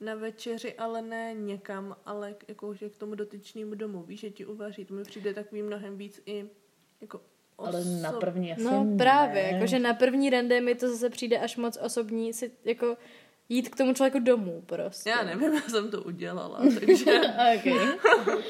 na 0.00 0.14
večeři, 0.14 0.74
ale 0.74 1.02
ne 1.02 1.34
někam, 1.34 1.96
ale 2.06 2.34
jako, 2.48 2.74
že 2.74 2.88
k 2.88 2.96
tomu 2.96 3.14
dotyčnému 3.14 3.74
domu. 3.74 4.02
Víš, 4.02 4.20
že 4.20 4.30
ti 4.30 4.46
uvaří. 4.46 4.84
To 4.84 4.94
mi 4.94 5.02
přijde 5.02 5.34
takový 5.34 5.62
mnohem 5.62 5.98
víc 5.98 6.22
i 6.26 6.44
jako 7.00 7.20
ale 7.58 7.84
na 7.84 8.12
první 8.12 8.52
asi 8.52 8.62
No 8.62 8.84
ne. 8.84 8.96
právě, 8.96 9.42
jakože 9.42 9.78
na 9.78 9.94
první 9.94 10.30
rande 10.30 10.60
mi 10.60 10.74
to 10.74 10.88
zase 10.88 11.10
přijde 11.10 11.38
až 11.38 11.56
moc 11.56 11.76
osobní 11.76 12.32
si 12.32 12.50
jako 12.64 12.96
jít 13.48 13.68
k 13.68 13.76
tomu 13.76 13.94
člověku 13.94 14.18
domů 14.18 14.62
prostě. 14.66 15.10
Já 15.10 15.24
nevím, 15.24 15.52
já 15.54 15.60
jsem 15.60 15.90
to 15.90 16.02
udělala, 16.02 16.58
takže... 16.80 17.20
okay. 17.58 17.78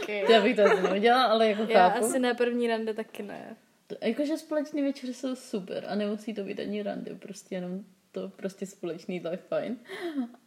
okay. 0.02 0.32
Já 0.32 0.42
bych 0.42 0.56
to 0.56 0.62
asi 0.62 0.82
neudělala, 0.82 1.24
ale 1.24 1.48
jako 1.48 1.62
Já 1.62 1.90
chápu. 1.90 2.04
asi 2.04 2.18
na 2.18 2.34
první 2.34 2.68
rande 2.68 2.94
taky 2.94 3.22
ne. 3.22 3.56
To, 3.88 3.96
jakože 4.02 4.38
společný 4.38 4.82
večer 4.82 5.12
jsou 5.12 5.34
super 5.34 5.84
a 5.88 5.94
nemusí 5.94 6.34
to 6.34 6.44
být 6.44 6.60
ani 6.60 6.82
randy, 6.82 7.14
prostě 7.14 7.54
jenom 7.54 7.84
to 8.12 8.28
prostě 8.28 8.66
společný, 8.66 9.20
to 9.20 9.28
je 9.28 9.36
fajn. 9.36 9.76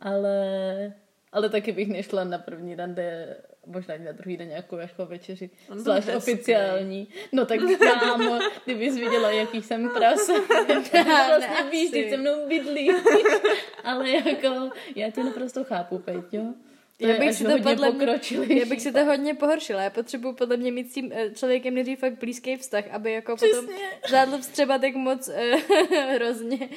Ale, 0.02 0.94
ale 1.32 1.50
taky 1.50 1.72
bych 1.72 1.88
nešla 1.88 2.24
na 2.24 2.38
první 2.38 2.76
rande 2.76 3.38
možná 3.66 3.96
na 3.98 4.12
druhý 4.12 4.38
den 4.38 4.48
nějakou 4.48 4.78
jako 4.78 5.06
večeři, 5.06 5.50
On 5.70 5.80
zvlášť 5.80 6.08
oficiální. 6.16 7.08
No 7.32 7.46
tak 7.46 7.60
kámo, 7.80 8.40
kdybys 8.66 8.96
viděla, 8.96 9.32
jaký 9.32 9.62
jsem 9.62 9.90
prase. 9.90 10.34
vlastně 11.04 11.64
víš, 11.72 11.92
ty 11.92 12.10
se 12.10 12.18
mnou 12.18 12.48
bydlí. 12.48 12.92
Ale 13.84 14.10
jako, 14.10 14.70
já 14.96 15.10
tě 15.10 15.24
naprosto 15.24 15.64
chápu, 15.64 16.00
Peťo. 16.00 16.54
To 17.02 17.08
já 17.08 17.20
bych, 17.20 17.34
si 17.36 17.44
to 17.44 17.60
podle 17.64 17.92
mě, 17.92 18.20
já 18.60 18.66
bych 18.66 18.82
si 18.82 18.92
to 18.92 19.06
hodně 19.06 19.34
pohoršila. 19.34 19.82
Já 19.82 19.90
potřebuji 19.90 20.34
podle 20.34 20.58
mě 20.58 20.72
mít 20.72 20.92
s 20.92 20.94
tím 20.94 21.12
eh, 21.14 21.32
člověkem 21.32 21.74
nejdřív 21.74 22.00
fakt 22.00 22.20
blízký 22.20 22.58
vztah, 22.58 22.84
aby 22.92 23.12
jako 23.12 23.36
Přesně. 23.36 23.56
potom 23.56 23.76
žádlo 24.10 24.38
třeba 24.38 24.78
tak 24.78 24.96
moc 24.96 25.28
uh, 25.28 25.34
hrozně 26.16 26.70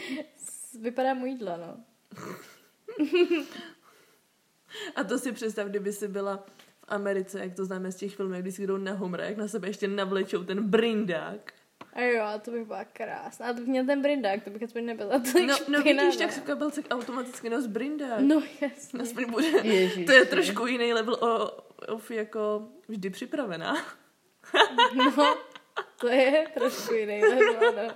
vypadá 0.80 1.14
můj 1.14 1.30
jídlo, 1.30 1.52
no. 1.56 1.76
A 4.96 5.04
to 5.04 5.18
si 5.18 5.32
představ, 5.32 5.68
kdyby 5.68 5.92
si 5.92 6.08
byla 6.08 6.46
Americe, 6.88 7.40
jak 7.40 7.54
to 7.54 7.64
známe 7.64 7.92
z 7.92 7.96
těch 7.96 8.16
filmů, 8.16 8.34
když 8.34 8.54
si 8.54 8.66
jdou 8.66 8.76
na 8.76 8.92
humra, 8.92 9.24
jak 9.24 9.36
na 9.36 9.48
sebe 9.48 9.68
ještě 9.68 9.88
navlečou 9.88 10.44
ten 10.44 10.68
brindák. 10.68 11.52
A 11.94 12.02
jo, 12.02 12.24
to 12.44 12.50
by 12.50 12.64
byla 12.64 12.84
krásná. 12.84 13.46
A 13.46 13.52
to 13.52 13.58
bych 13.58 13.68
měl 13.68 13.86
ten 13.86 14.02
brindák, 14.02 14.44
to 14.44 14.50
bych 14.50 14.62
aspoň 14.62 14.84
nebyla 14.84 15.18
tolik 15.18 15.48
No, 15.48 15.56
no 15.68 15.82
vidíš, 15.82 16.16
tak 16.16 16.32
se 16.32 16.40
kabelcek 16.40 16.86
automaticky 16.90 17.50
nos 17.50 17.66
brindák. 17.66 18.20
No 18.20 18.42
jasně. 18.60 19.00
Aspoň 19.00 19.30
bude. 19.30 19.48
Ježiš, 19.62 20.06
to 20.06 20.12
je 20.12 20.24
trošku 20.24 20.66
jiný 20.66 20.92
level 20.92 21.14
o, 21.14 21.50
of 21.94 22.10
jako 22.10 22.68
vždy 22.88 23.10
připravená. 23.10 23.86
no, 24.94 25.36
to 26.00 26.08
je 26.08 26.46
trošku 26.54 26.94
jiný 26.94 27.24
level, 27.24 27.68
ano. 27.68 27.94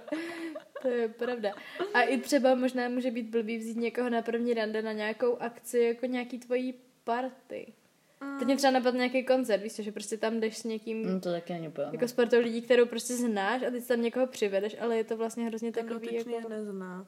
To 0.82 0.88
je 0.88 1.08
pravda. 1.08 1.54
A 1.94 2.02
i 2.02 2.18
třeba 2.18 2.54
možná 2.54 2.88
může 2.88 3.10
být 3.10 3.26
blbý 3.30 3.58
vzít 3.58 3.76
někoho 3.76 4.10
na 4.10 4.22
první 4.22 4.54
rande 4.54 4.82
na 4.82 4.92
nějakou 4.92 5.36
akci, 5.36 5.78
jako 5.78 6.06
nějaký 6.06 6.38
tvojí 6.38 6.74
party. 7.04 7.72
Mm. 8.20 8.38
Teď 8.38 8.46
mě 8.46 8.56
třeba 8.56 8.70
napadl 8.70 8.96
nějaký 8.96 9.24
koncert, 9.24 9.62
víš, 9.62 9.74
že 9.74 9.92
prostě 9.92 10.16
tam 10.16 10.40
jdeš 10.40 10.58
s 10.58 10.64
někým, 10.64 11.12
no, 11.12 11.20
to 11.20 11.32
taky 11.32 11.52
není 11.52 11.72
jako 11.92 12.08
sportou 12.08 12.40
lidí, 12.40 12.62
kterou 12.62 12.86
prostě 12.86 13.14
znáš 13.14 13.62
a 13.62 13.70
teď 13.70 13.86
tam 13.86 14.02
někoho 14.02 14.26
přivedeš, 14.26 14.76
ale 14.80 14.96
je 14.96 15.04
to 15.04 15.16
vlastně 15.16 15.44
hrozně 15.44 15.72
Ten 15.72 15.86
takový, 15.86 16.14
jako... 16.14 16.48
nezná. 16.48 17.06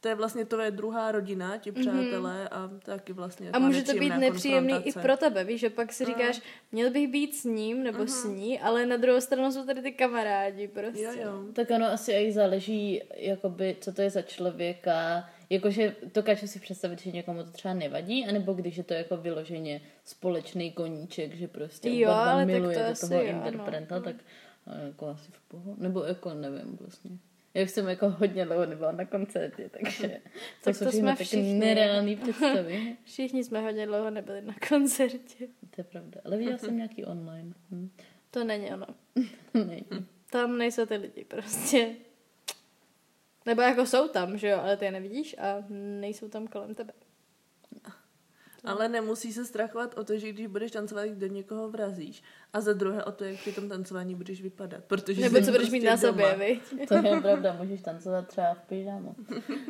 To 0.00 0.08
je 0.08 0.14
vlastně 0.14 0.44
tvoje 0.44 0.70
druhá 0.70 1.12
rodina, 1.12 1.56
ti 1.56 1.70
mhm. 1.70 1.80
přátelé 1.80 2.44
mm-hmm. 2.44 2.48
a 2.50 2.70
taky 2.84 3.12
vlastně 3.12 3.50
A 3.50 3.58
může 3.58 3.82
to 3.82 3.92
být 3.92 4.16
nepříjemný 4.16 4.74
i 4.84 4.92
pro 4.92 5.16
tebe, 5.16 5.44
víš, 5.44 5.60
že 5.60 5.70
pak 5.70 5.92
si 5.92 6.04
říkáš, 6.04 6.40
měl 6.72 6.90
bych 6.90 7.08
být 7.08 7.34
s 7.34 7.44
ním 7.44 7.82
nebo 7.82 7.98
mm-hmm. 7.98 8.22
s 8.22 8.24
ní, 8.24 8.60
ale 8.60 8.86
na 8.86 8.96
druhou 8.96 9.20
stranu 9.20 9.52
jsou 9.52 9.66
tady 9.66 9.82
ty 9.82 9.92
kamarádi 9.92 10.68
prostě. 10.68 11.02
Jo, 11.02 11.12
jo. 11.22 11.44
Tak 11.52 11.70
ono 11.70 11.86
asi 11.86 12.12
i 12.12 12.32
záleží, 12.32 13.02
jakoby, 13.16 13.76
co 13.80 13.92
to 13.92 14.02
je 14.02 14.10
za 14.10 14.22
člověka, 14.22 15.28
Jakože 15.50 15.96
dokážu 16.14 16.46
si 16.46 16.60
představit, 16.60 17.00
že 17.00 17.10
někomu 17.10 17.44
to 17.44 17.50
třeba 17.50 17.74
nevadí, 17.74 18.26
anebo 18.26 18.52
když 18.52 18.76
je 18.76 18.84
to 18.84 18.94
jako 18.94 19.16
vyloženě 19.16 19.80
společný 20.04 20.72
koníček, 20.72 21.34
že 21.34 21.48
prostě 21.48 21.90
jo, 21.98 22.10
ale 22.10 22.46
miluje 22.46 22.76
to 22.76 23.06
do 23.06 23.08
toho 23.08 23.22
interpreta, 23.22 24.00
tak 24.00 24.16
jako 24.86 25.06
asi 25.06 25.32
v 25.32 25.40
pohodě. 25.40 25.82
Nebo 25.82 26.04
jako 26.04 26.34
nevím 26.34 26.76
vlastně. 26.80 27.10
Já 27.54 27.66
jsem 27.66 27.88
jako 27.88 28.10
hodně 28.10 28.44
dlouho 28.44 28.66
nebyla 28.66 28.92
na 28.92 29.04
koncertě, 29.04 29.70
takže 29.80 30.08
to 30.08 30.64
tak 30.64 30.76
jsou 30.76 30.84
to 30.84 30.92
jsme 30.92 31.14
všichni. 31.16 31.54
nereální 31.54 32.16
představy. 32.22 32.96
všichni 33.04 33.44
jsme 33.44 33.60
hodně 33.60 33.86
dlouho 33.86 34.10
nebyli 34.10 34.42
na 34.42 34.54
koncertě. 34.68 35.46
To 35.70 35.80
je 35.80 35.84
pravda, 35.84 36.20
ale 36.24 36.36
viděla 36.36 36.58
jsem 36.58 36.76
nějaký 36.76 37.04
online. 37.04 37.54
Hm. 37.70 37.90
To 38.30 38.44
není 38.44 38.70
ono. 38.72 38.86
není. 39.54 40.06
Tam 40.30 40.58
nejsou 40.58 40.86
ty 40.86 40.96
lidi 40.96 41.24
prostě. 41.24 41.90
Nebo 43.46 43.62
jako 43.62 43.86
jsou 43.86 44.08
tam, 44.08 44.38
že 44.38 44.48
jo, 44.48 44.58
ale 44.58 44.76
ty 44.76 44.84
je 44.84 44.90
nevidíš 44.90 45.36
a 45.38 45.64
nejsou 46.00 46.28
tam 46.28 46.46
kolem 46.46 46.74
tebe. 46.74 46.92
Ale 48.64 48.88
nemusí 48.88 49.32
se 49.32 49.44
strachovat 49.44 49.98
o 49.98 50.04
to, 50.04 50.18
že 50.18 50.32
když 50.32 50.46
budeš 50.46 50.70
tancovat, 50.70 51.08
do 51.08 51.26
někoho 51.26 51.70
vrazíš. 51.70 52.22
A 52.52 52.60
za 52.60 52.72
druhé 52.72 53.04
o 53.04 53.12
to, 53.12 53.24
jak 53.24 53.36
při 53.36 53.52
tom 53.52 53.68
tancování 53.68 54.14
budeš 54.14 54.42
vypadat. 54.42 54.84
Protože 54.84 55.22
Nebo 55.22 55.36
co 55.36 55.44
budeš 55.44 55.54
prostě 55.54 55.72
mít 55.72 55.84
na 55.84 55.96
sobě, 55.96 56.36
viď? 56.38 56.62
To 56.88 56.94
je 56.94 57.20
pravda, 57.20 57.56
můžeš 57.62 57.80
tancovat 57.80 58.28
třeba 58.28 58.54
v 58.54 58.62
pyžamu. 58.62 59.14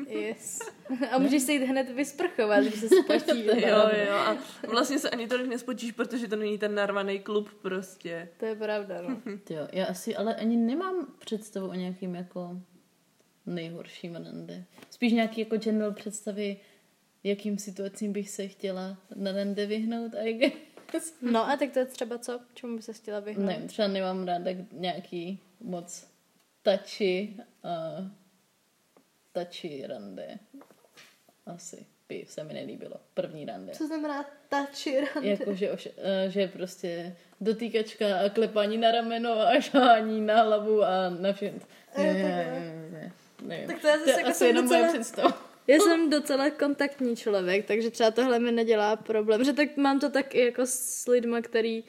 Yes. 0.09 0.59
A 1.11 1.19
můžeš 1.19 1.43
se 1.43 1.52
jít 1.52 1.64
hned 1.64 1.90
vysprchovat, 1.90 2.61
když 2.64 2.81
se 2.81 2.88
spočí. 2.88 3.47
jo, 3.47 3.78
jo. 4.07 4.14
A 4.14 4.37
vlastně 4.69 4.99
se 4.99 5.11
ani 5.11 5.28
tolik 5.28 5.47
nespočíš, 5.47 5.93
protože 5.93 6.28
to 6.28 6.37
není 6.37 6.59
ten 6.59 6.75
narvaný 6.75 7.21
klub 7.21 7.49
prostě. 7.62 8.28
To 8.37 8.47
je 8.47 8.54
pravda, 8.54 9.02
no. 9.02 9.21
jo, 9.50 9.69
já 9.73 9.87
asi 9.87 10.16
ale 10.16 10.35
ani 10.35 10.57
nemám 10.57 11.07
představu 11.19 11.69
o 11.69 11.75
nějakým 11.75 12.14
jako 12.14 12.61
nejhorším 13.46 14.16
rande. 14.16 14.64
Spíš 14.90 15.12
nějaký 15.12 15.40
jako 15.40 15.56
general 15.56 15.92
představy, 15.92 16.56
jakým 17.24 17.58
situacím 17.58 18.12
bych 18.12 18.30
se 18.30 18.48
chtěla 18.48 18.98
na 19.14 19.32
rande 19.32 19.66
vyhnout, 19.66 20.12
I 20.14 20.32
guess. 20.32 20.52
No 21.22 21.48
a 21.48 21.56
tak 21.56 21.70
to 21.70 21.78
je 21.78 21.84
třeba 21.84 22.18
co? 22.18 22.40
Čemu 22.54 22.76
by 22.76 22.82
se 22.82 22.92
chtěla 22.92 23.20
vyhnout? 23.20 23.46
Ne, 23.46 23.62
třeba 23.66 23.88
nemám 23.88 24.26
ráda 24.26 24.50
nějaký 24.72 25.40
moc 25.60 26.06
tači 26.62 27.36
uh, 27.64 28.06
tači 29.32 29.84
rande. 29.86 30.38
Asi 31.46 31.86
by 32.08 32.24
se 32.28 32.44
mi 32.44 32.54
nelíbilo. 32.54 32.96
První 33.14 33.44
rande. 33.44 33.72
Co 33.72 33.86
znamená 33.86 34.24
tači 34.48 35.00
rande? 35.00 35.30
Jako, 35.30 35.54
že, 35.54 35.70
oš, 35.70 35.86
uh, 35.86 35.92
že 36.28 36.48
prostě 36.48 37.16
dotýkačka 37.40 38.18
a 38.18 38.28
klepání 38.28 38.78
na 38.78 38.90
rameno 38.90 39.32
a 39.32 39.60
šání 39.60 40.20
na 40.20 40.42
hlavu 40.42 40.82
a 40.82 41.08
na 41.08 41.32
všechno. 41.32 41.60
Ne, 41.98 42.12
ne, 42.12 42.22
ne, 42.22 42.90
ne 42.90 43.12
nevím. 43.44 43.66
Tak 43.66 43.80
to 43.80 43.86
je 43.86 43.98
zase 43.98 44.12
to 44.12 44.18
jako 44.18 44.30
asi 44.30 44.44
jenom 44.44 44.64
docela... 44.64 44.80
moje 44.80 44.92
představa. 44.92 45.38
Já 45.66 45.78
jsem 45.78 46.10
docela 46.10 46.50
kontaktní 46.50 47.16
člověk, 47.16 47.66
takže 47.66 47.90
třeba 47.90 48.10
tohle 48.10 48.38
mi 48.38 48.52
nedělá 48.52 48.96
problém. 48.96 49.44
Že 49.44 49.52
tak 49.52 49.76
mám 49.76 50.00
to 50.00 50.10
tak 50.10 50.34
i 50.34 50.44
jako 50.44 50.62
s 50.66 51.06
lidma, 51.06 51.40
který 51.40 51.84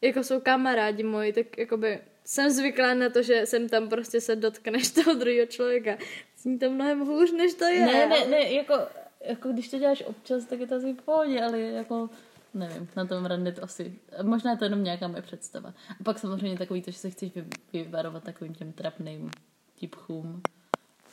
jako 0.00 0.24
jsou 0.24 0.40
kamarádi 0.40 1.02
moji, 1.02 1.32
tak 1.32 1.58
jakoby 1.58 2.00
jsem 2.24 2.50
zvyklá 2.50 2.94
na 2.94 3.10
to, 3.10 3.22
že 3.22 3.46
jsem 3.46 3.68
tam 3.68 3.88
prostě 3.88 4.20
se 4.20 4.36
dotkneš 4.36 4.90
toho 5.04 5.14
druhého 5.14 5.46
člověka. 5.46 5.98
Zní 6.38 6.58
to 6.58 6.70
mnohem 6.70 7.00
hůř, 7.00 7.32
než 7.32 7.54
to 7.54 7.64
je. 7.64 7.86
Ne, 7.86 8.06
ne, 8.06 8.26
ne, 8.26 8.52
jako, 8.52 8.74
jako 9.24 9.48
když 9.48 9.68
to 9.68 9.78
děláš 9.78 10.02
občas, 10.06 10.44
tak 10.44 10.60
je 10.60 10.66
to 10.66 10.74
asi 10.74 10.92
v 10.92 11.02
pohodě, 11.02 11.42
ale 11.42 11.60
jako 11.60 12.10
nevím, 12.54 12.88
na 12.96 13.06
tom 13.06 13.26
rande 13.26 13.52
to 13.52 13.64
asi, 13.64 13.94
možná 14.22 14.50
je 14.50 14.56
to 14.56 14.64
jenom 14.64 14.84
nějaká 14.84 15.08
moje 15.08 15.22
představa. 15.22 15.74
A 16.00 16.04
pak 16.04 16.18
samozřejmě 16.18 16.58
takový 16.58 16.82
to, 16.82 16.90
že 16.90 16.98
se 16.98 17.10
chceš 17.10 17.30
vyvarovat 17.72 18.24
takovým 18.24 18.54
těm 18.54 18.72
trapným 18.72 19.30
tipchům 19.80 20.42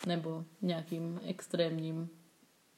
nebo 0.05 0.43
nějakým 0.61 1.19
extrémním 1.27 2.09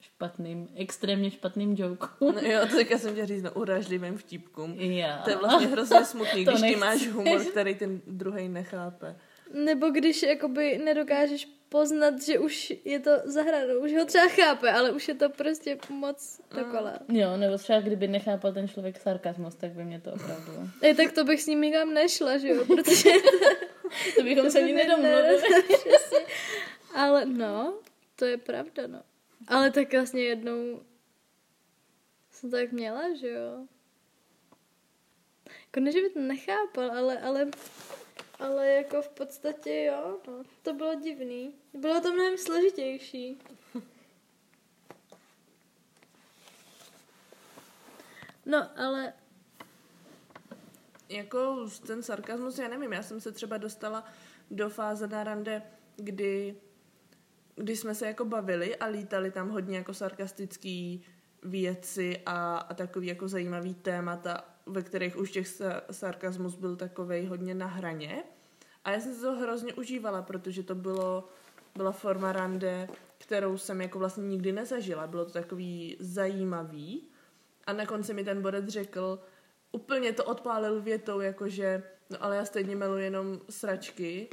špatným, 0.01 0.69
extrémně 0.75 1.31
špatným 1.31 1.75
jokeům. 1.77 2.36
No 2.36 2.41
jo, 2.41 2.67
to 2.72 2.79
já 2.89 2.98
jsem 2.98 3.15
tě 3.15 3.25
říct, 3.25 3.43
no, 3.43 3.51
uražlivým 3.51 4.17
vtipkům. 4.17 4.72
Já. 4.74 5.17
To 5.17 5.29
je 5.29 5.36
vlastně 5.36 5.67
hrozně 5.67 6.05
smutný, 6.05 6.43
když 6.46 6.62
ty 6.62 6.75
máš 6.75 7.08
humor, 7.08 7.46
který 7.51 7.75
ten 7.75 8.01
druhý 8.08 8.50
nechápe. 8.50 9.15
nebo 9.53 9.89
když 9.89 10.24
jakoby 10.24 10.77
nedokážeš 10.77 11.48
poznat, 11.69 12.21
že 12.21 12.39
už 12.39 12.73
je 12.85 12.99
to 12.99 13.11
za 13.25 13.41
hranou, 13.41 13.79
už 13.79 13.93
ho 13.93 14.05
třeba 14.05 14.27
chápe, 14.27 14.71
ale 14.71 14.91
už 14.91 15.07
je 15.07 15.15
to 15.15 15.29
prostě 15.29 15.77
moc 15.89 16.41
dokola. 16.55 16.99
Jo, 17.09 17.38
nebo 17.38 17.57
třeba 17.57 17.79
kdyby 17.79 18.07
nechápal 18.07 18.53
ten 18.53 18.67
člověk 18.67 18.99
sarkazmus, 18.99 19.55
tak 19.55 19.71
by 19.71 19.83
mě 19.83 20.01
to 20.01 20.13
opravdu... 20.13 20.51
E, 20.83 20.95
tak 20.95 21.11
to 21.11 21.23
bych 21.23 21.41
s 21.41 21.47
ním 21.47 21.61
nikam 21.61 21.93
nešla, 21.93 22.38
že 22.38 22.47
jo, 22.47 22.65
protože... 22.65 23.09
to 24.15 24.23
bychom 24.23 24.51
se 24.51 24.59
ani 24.59 24.73
nedomluvili. 24.73 25.41
Ale 26.95 27.25
no, 27.25 27.79
to 28.15 28.25
je 28.25 28.38
pravda, 28.38 28.88
no. 28.88 29.01
Ale 29.47 29.71
tak 29.71 29.93
vlastně 29.93 30.23
jednou 30.23 30.81
jsem 32.31 32.51
to 32.51 32.57
tak 32.57 32.71
měla, 32.71 33.15
že 33.15 33.29
jo. 33.29 33.67
Jako 35.65 35.79
ne, 35.79 35.91
že 35.91 36.01
by 36.01 36.09
to 36.09 36.19
nechápal, 36.19 36.91
ale, 36.91 37.19
ale, 37.19 37.47
ale 38.39 38.72
jako 38.72 39.01
v 39.01 39.10
podstatě 39.10 39.84
jo, 39.84 40.19
no. 40.27 40.43
To 40.62 40.74
bylo 40.74 40.96
divný. 40.96 41.53
Bylo 41.74 42.01
to 42.01 42.12
mnohem 42.12 42.38
složitější. 42.38 43.39
No, 48.46 48.79
ale 48.79 49.13
Jako 51.10 51.67
ten 51.88 52.03
sarkazmus, 52.03 52.58
já 52.58 52.67
nevím, 52.67 52.93
já 52.93 53.03
jsem 53.03 53.22
se 53.22 53.31
třeba 53.31 53.58
dostala 53.58 54.03
do 54.51 54.69
fáze 54.69 55.08
na 55.08 55.24
rande, 55.24 55.62
kdy, 55.96 56.55
kdy 57.55 57.75
jsme 57.75 57.96
se 57.96 58.08
jako 58.08 58.25
bavili 58.25 58.75
a 58.75 58.86
lítali 58.86 59.31
tam 59.31 59.50
hodně 59.50 59.77
jako 59.77 59.93
sarkastický 59.93 61.05
věci 61.43 62.22
a, 62.25 62.58
a 62.58 62.74
takový 62.74 63.08
jako 63.08 63.27
zajímavý 63.27 63.74
témata, 63.74 64.46
ve 64.69 64.81
kterých 64.81 65.17
už 65.17 65.31
těch 65.31 65.47
sa- 65.47 65.81
sarkazmus 65.91 66.55
byl 66.55 66.75
takovej 66.75 67.25
hodně 67.25 67.53
na 67.53 67.65
hraně. 67.65 68.23
A 68.85 68.91
já 68.91 68.99
jsem 68.99 69.15
si 69.15 69.21
to 69.21 69.31
hrozně 69.31 69.73
užívala, 69.73 70.21
protože 70.21 70.63
to 70.63 70.75
bylo, 70.75 71.29
byla 71.75 71.91
forma 71.91 72.31
rande, 72.31 72.89
kterou 73.17 73.57
jsem 73.57 73.81
jako 73.81 73.99
vlastně 73.99 74.23
nikdy 74.23 74.51
nezažila. 74.51 75.07
Bylo 75.07 75.25
to 75.25 75.31
takový 75.31 75.97
zajímavý. 75.99 77.09
A 77.67 77.73
na 77.73 77.85
konci 77.85 78.13
mi 78.13 78.23
ten 78.23 78.41
borec 78.41 78.67
řekl, 78.67 79.19
úplně 79.71 80.13
to 80.13 80.25
odpálil 80.25 80.81
větou, 80.81 81.19
jakože, 81.19 81.83
no 82.09 82.17
ale 82.23 82.35
já 82.35 82.45
stejně 82.45 82.75
miluji 82.75 83.03
jenom 83.03 83.39
sračky 83.49 84.29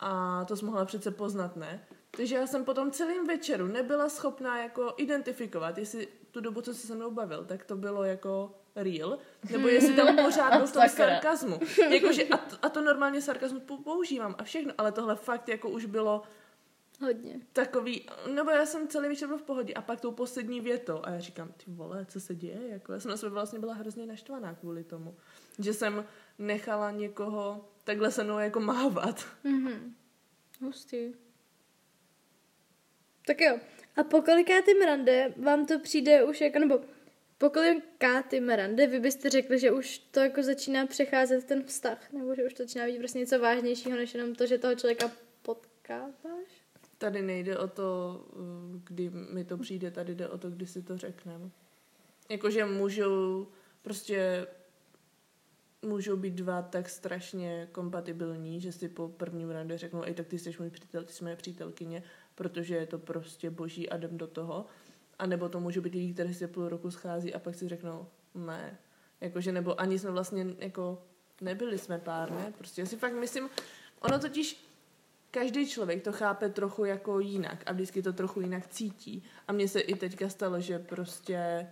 a 0.00 0.44
to 0.44 0.56
jsi 0.56 0.64
mohla 0.64 0.84
přece 0.84 1.10
poznat, 1.10 1.56
ne? 1.56 1.86
Takže 2.10 2.34
já 2.36 2.46
jsem 2.46 2.64
potom 2.64 2.90
celým 2.90 3.26
večeru 3.26 3.66
nebyla 3.66 4.08
schopná 4.08 4.62
jako 4.62 4.94
identifikovat, 4.96 5.78
jestli 5.78 6.08
tu 6.30 6.40
dobu, 6.40 6.60
co 6.62 6.74
se 6.74 6.86
se 6.86 6.94
mnou 6.94 7.10
bavil, 7.10 7.44
tak 7.44 7.64
to 7.64 7.76
bylo 7.76 8.04
jako 8.04 8.54
real, 8.76 9.18
nebo 9.50 9.68
jestli 9.68 9.96
tam 9.96 10.16
pořád 10.16 10.56
byl 10.56 10.66
Sakra. 10.66 10.88
sarkazmu. 10.88 11.60
Jakože, 11.90 12.24
a, 12.24 12.36
to, 12.36 12.56
a 12.62 12.68
to 12.68 12.80
normálně 12.80 13.22
sarkazmus 13.22 13.62
pou- 13.62 13.82
používám 13.82 14.34
a 14.38 14.42
všechno, 14.44 14.72
ale 14.78 14.92
tohle 14.92 15.16
fakt 15.16 15.48
jako 15.48 15.68
už 15.70 15.84
bylo 15.84 16.22
hodně. 17.00 17.40
takový, 17.52 18.06
nebo 18.34 18.50
já 18.50 18.66
jsem 18.66 18.88
celý 18.88 19.08
večer 19.08 19.28
byl 19.28 19.38
v 19.38 19.42
pohodě 19.42 19.74
a 19.74 19.82
pak 19.82 20.00
tou 20.00 20.12
poslední 20.12 20.60
větou 20.60 21.00
a 21.02 21.10
já 21.10 21.20
říkám, 21.20 21.48
ty 21.52 21.64
vole, 21.70 22.06
co 22.06 22.20
se 22.20 22.34
děje? 22.34 22.68
Jako, 22.68 22.92
já 22.92 23.00
jsem 23.00 23.10
na 23.10 23.16
sebe 23.16 23.30
vlastně 23.30 23.58
byla 23.58 23.74
hrozně 23.74 24.06
naštvaná 24.06 24.54
kvůli 24.54 24.84
tomu, 24.84 25.16
že 25.58 25.74
jsem 25.74 26.04
nechala 26.38 26.90
někoho 26.90 27.68
takhle 27.84 28.10
se 28.10 28.24
mnou 28.24 28.38
jako 28.38 28.60
mávat. 28.60 29.24
Mhm. 29.44 29.94
Hustý. 30.62 31.12
Tak 33.26 33.40
jo. 33.40 33.58
A 33.96 34.04
po 34.04 34.22
kolikátým 34.22 34.82
rande 34.82 35.34
vám 35.36 35.66
to 35.66 35.78
přijde 35.78 36.24
už 36.24 36.40
jako, 36.40 36.58
nebo 36.58 36.80
po 37.38 37.50
kolikátým 37.50 38.48
rande 38.48 38.86
vy 38.86 39.00
byste 39.00 39.30
řekli, 39.30 39.58
že 39.58 39.72
už 39.72 39.98
to 39.98 40.20
jako 40.20 40.42
začíná 40.42 40.86
přecházet 40.86 41.44
ten 41.44 41.62
vztah, 41.62 42.12
nebo 42.12 42.34
že 42.34 42.44
už 42.44 42.54
to 42.54 42.62
začíná 42.62 42.86
být 42.86 42.98
prostě 42.98 43.18
něco 43.18 43.38
vážnějšího, 43.38 43.96
než 43.96 44.14
jenom 44.14 44.34
to, 44.34 44.46
že 44.46 44.58
toho 44.58 44.74
člověka 44.74 45.10
potkáváš? 45.42 46.48
Tady 46.98 47.22
nejde 47.22 47.58
o 47.58 47.68
to, 47.68 48.20
kdy 48.84 49.10
mi 49.10 49.44
to 49.44 49.58
přijde, 49.58 49.90
tady 49.90 50.14
jde 50.14 50.28
o 50.28 50.38
to, 50.38 50.50
kdy 50.50 50.66
si 50.66 50.82
to 50.82 50.98
řekneme. 50.98 51.50
Jakože 52.28 52.64
můžou 52.64 53.48
prostě 53.82 54.46
můžou 55.82 56.16
být 56.16 56.34
dva 56.34 56.62
tak 56.62 56.88
strašně 56.88 57.68
kompatibilní, 57.72 58.60
že 58.60 58.72
si 58.72 58.88
po 58.88 59.08
prvním 59.08 59.50
rande 59.50 59.78
řeknou, 59.78 60.02
ej, 60.02 60.14
tak 60.14 60.26
ty 60.26 60.38
jsi 60.38 60.56
můj 60.58 60.70
přítel, 60.70 61.04
ty 61.04 61.12
jsi 61.12 61.24
moje 61.24 61.36
přítelkyně, 61.36 62.02
protože 62.40 62.74
je 62.74 62.86
to 62.86 62.98
prostě 62.98 63.50
boží 63.50 63.88
a 63.88 63.96
jdem 63.96 64.18
do 64.18 64.26
toho. 64.26 64.66
A 65.18 65.26
nebo 65.26 65.48
to 65.48 65.60
můžou 65.60 65.80
být 65.80 65.94
lidi, 65.94 66.12
kteří 66.14 66.34
se 66.34 66.48
půl 66.48 66.68
roku 66.68 66.90
schází 66.90 67.34
a 67.34 67.38
pak 67.38 67.54
si 67.54 67.68
řeknou, 67.68 68.06
ne. 68.34 68.78
Jakože, 69.20 69.52
nebo 69.52 69.80
ani 69.80 69.98
jsme 69.98 70.10
vlastně 70.10 70.46
jako 70.58 71.02
nebyli 71.40 71.78
jsme 71.78 71.98
pár, 71.98 72.30
ne? 72.30 72.52
Prostě 72.58 72.80
já 72.80 72.86
si 72.86 72.96
fakt 72.96 73.14
myslím, 73.14 73.48
ono 74.00 74.18
totiž 74.18 74.64
každý 75.30 75.68
člověk 75.68 76.04
to 76.04 76.12
chápe 76.12 76.48
trochu 76.48 76.84
jako 76.84 77.20
jinak 77.20 77.62
a 77.66 77.72
vždycky 77.72 78.02
to 78.02 78.12
trochu 78.12 78.40
jinak 78.40 78.68
cítí. 78.68 79.22
A 79.48 79.52
mně 79.52 79.68
se 79.68 79.80
i 79.80 79.94
teďka 79.94 80.28
stalo, 80.28 80.60
že 80.60 80.78
prostě 80.78 81.66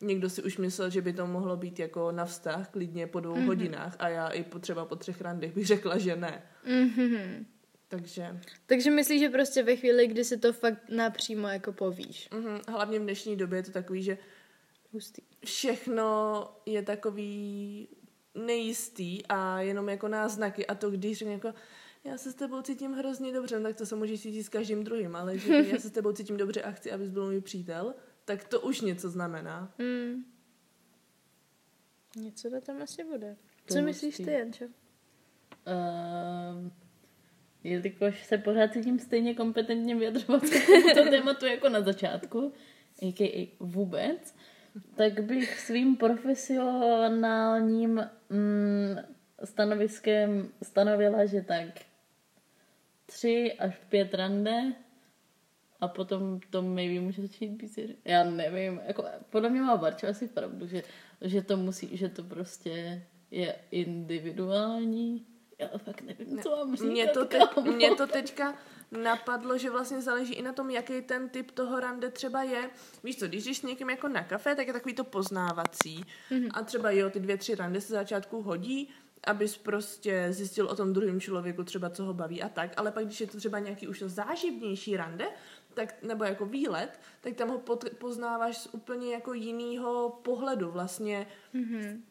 někdo 0.00 0.30
si 0.30 0.42
už 0.42 0.58
myslel, 0.58 0.90
že 0.90 1.02
by 1.02 1.12
to 1.12 1.26
mohlo 1.26 1.56
být 1.56 1.78
jako 1.78 2.12
na 2.12 2.24
vztah 2.24 2.68
klidně 2.68 3.06
po 3.06 3.20
dvou 3.20 3.34
mm-hmm. 3.34 3.46
hodinách 3.46 3.96
a 3.98 4.08
já 4.08 4.28
i 4.28 4.42
po, 4.42 4.58
třeba 4.58 4.84
po 4.84 4.96
třech 4.96 5.20
randech 5.20 5.54
bych 5.54 5.66
řekla, 5.66 5.98
že 5.98 6.16
ne. 6.16 6.42
Mhm. 6.66 7.46
Takže 7.94 8.40
Takže 8.66 8.90
myslíš, 8.90 9.20
že 9.20 9.28
prostě 9.28 9.62
ve 9.62 9.76
chvíli, 9.76 10.06
kdy 10.06 10.24
si 10.24 10.38
to 10.38 10.52
fakt 10.52 10.88
napřímo 10.88 11.48
jako 11.48 11.72
povíš. 11.72 12.28
mhm, 12.32 12.60
hlavně 12.68 12.98
v 12.98 13.02
dnešní 13.02 13.36
době 13.36 13.58
je 13.58 13.62
to 13.62 13.70
takový, 13.70 14.02
že 14.02 14.18
Hustý. 14.92 15.22
všechno 15.44 16.48
je 16.66 16.82
takový 16.82 17.88
nejistý 18.34 19.26
a 19.26 19.60
jenom 19.60 19.88
jako 19.88 20.08
náznaky 20.08 20.66
a 20.66 20.74
to, 20.74 20.90
když 20.90 21.18
řekne 21.18 21.32
jako 21.32 21.54
já 22.04 22.18
se 22.18 22.32
s 22.32 22.34
tebou 22.34 22.62
cítím 22.62 22.92
hrozně 22.92 23.32
dobře, 23.32 23.58
no 23.58 23.64
tak 23.64 23.76
to 23.76 23.86
se 23.86 23.96
může 23.96 24.18
cítit 24.18 24.44
s 24.44 24.48
každým 24.48 24.84
druhým, 24.84 25.16
ale 25.16 25.38
že 25.38 25.54
já 25.72 25.78
se 25.78 25.88
s 25.88 25.92
tebou 25.92 26.12
cítím 26.12 26.36
dobře 26.36 26.62
a 26.62 26.70
chci, 26.70 26.92
abys 26.92 27.10
byl 27.10 27.24
můj 27.24 27.40
přítel, 27.40 27.94
tak 28.24 28.44
to 28.44 28.60
už 28.60 28.80
něco 28.80 29.10
znamená. 29.10 29.74
Mm. 29.78 30.24
Něco 32.16 32.50
to 32.50 32.60
tam 32.60 32.82
asi 32.82 33.04
bude. 33.04 33.36
To 33.64 33.74
Co 33.74 33.82
myslíš 33.82 34.16
ty, 34.16 34.32
Jančo? 34.32 34.64
Um, 34.64 36.72
jelikož 37.64 38.24
se 38.24 38.38
pořád 38.38 38.72
cítím 38.72 38.98
stejně 38.98 39.34
kompetentně 39.34 39.96
vyjadřovat 39.96 40.42
k 40.42 40.66
tomuto 40.66 41.04
tématu 41.10 41.46
jako 41.46 41.68
na 41.68 41.80
začátku, 41.80 42.52
a.k.a. 43.02 43.56
vůbec, 43.60 44.34
tak 44.94 45.20
bych 45.20 45.60
svým 45.60 45.96
profesionálním 45.96 48.10
mm, 48.30 48.96
stanoviskem 49.44 50.48
stanovila, 50.62 51.26
že 51.26 51.42
tak 51.42 51.68
tři 53.06 53.52
až 53.58 53.76
pět 53.88 54.14
rande 54.14 54.72
a 55.80 55.88
potom 55.88 56.40
to 56.50 56.62
maybe 56.62 57.00
může 57.00 57.22
začít 57.22 57.50
být, 57.50 57.78
já 58.04 58.24
nevím, 58.24 58.80
jako 58.86 59.04
podle 59.30 59.50
mě 59.50 59.60
má 59.60 59.76
Barča 59.76 60.08
asi 60.08 60.28
pravdu, 60.28 60.66
že, 60.66 60.82
že 61.20 61.42
to 61.42 61.56
musí, 61.56 61.96
že 61.96 62.08
to 62.08 62.22
prostě 62.22 63.02
je 63.30 63.56
individuální. 63.70 65.26
Já 65.58 65.68
fakt 65.78 66.02
nevím, 66.02 66.42
co 66.42 66.50
mám 66.50 66.76
říkat. 66.76 66.90
Mě 66.90 67.08
to, 67.08 67.24
teď, 67.24 67.42
mě 67.76 67.94
to 67.94 68.06
teďka 68.06 68.54
napadlo, 68.90 69.58
že 69.58 69.70
vlastně 69.70 70.02
záleží 70.02 70.34
i 70.34 70.42
na 70.42 70.52
tom, 70.52 70.70
jaký 70.70 71.02
ten 71.02 71.28
typ 71.28 71.50
toho 71.50 71.80
rande 71.80 72.10
třeba 72.10 72.42
je. 72.42 72.70
Víš 73.04 73.18
co, 73.18 73.26
když 73.26 73.44
jdeš 73.44 73.58
s 73.58 73.62
někým 73.62 73.90
jako 73.90 74.08
na 74.08 74.22
kafe, 74.24 74.54
tak 74.54 74.66
je 74.66 74.72
takový 74.72 74.94
to 74.94 75.04
poznávací. 75.04 76.04
Mm-hmm. 76.30 76.50
A 76.54 76.62
třeba 76.62 76.90
jo, 76.90 77.10
ty 77.10 77.20
dvě, 77.20 77.36
tři 77.36 77.54
rande 77.54 77.80
se 77.80 77.92
začátku 77.92 78.42
hodí, 78.42 78.90
abys 79.24 79.56
prostě 79.56 80.26
zjistil 80.30 80.66
o 80.66 80.76
tom 80.76 80.92
druhém 80.92 81.20
člověku 81.20 81.64
třeba, 81.64 81.90
co 81.90 82.04
ho 82.04 82.14
baví 82.14 82.42
a 82.42 82.48
tak. 82.48 82.70
Ale 82.76 82.92
pak, 82.92 83.04
když 83.04 83.20
je 83.20 83.26
to 83.26 83.38
třeba 83.38 83.58
nějaký 83.58 83.88
už 83.88 83.98
to 83.98 84.08
záživnější 84.08 84.96
rande, 84.96 85.26
tak, 85.74 86.02
nebo 86.02 86.24
jako 86.24 86.46
výlet, 86.46 87.00
tak 87.20 87.34
tam 87.34 87.48
ho 87.48 87.58
pot, 87.58 87.84
poznáváš 87.98 88.58
z 88.58 88.68
úplně 88.72 89.12
jako 89.12 89.32
jinýho 89.32 90.20
pohledu. 90.22 90.70
Vlastně 90.70 91.26
Mhm. 91.52 92.04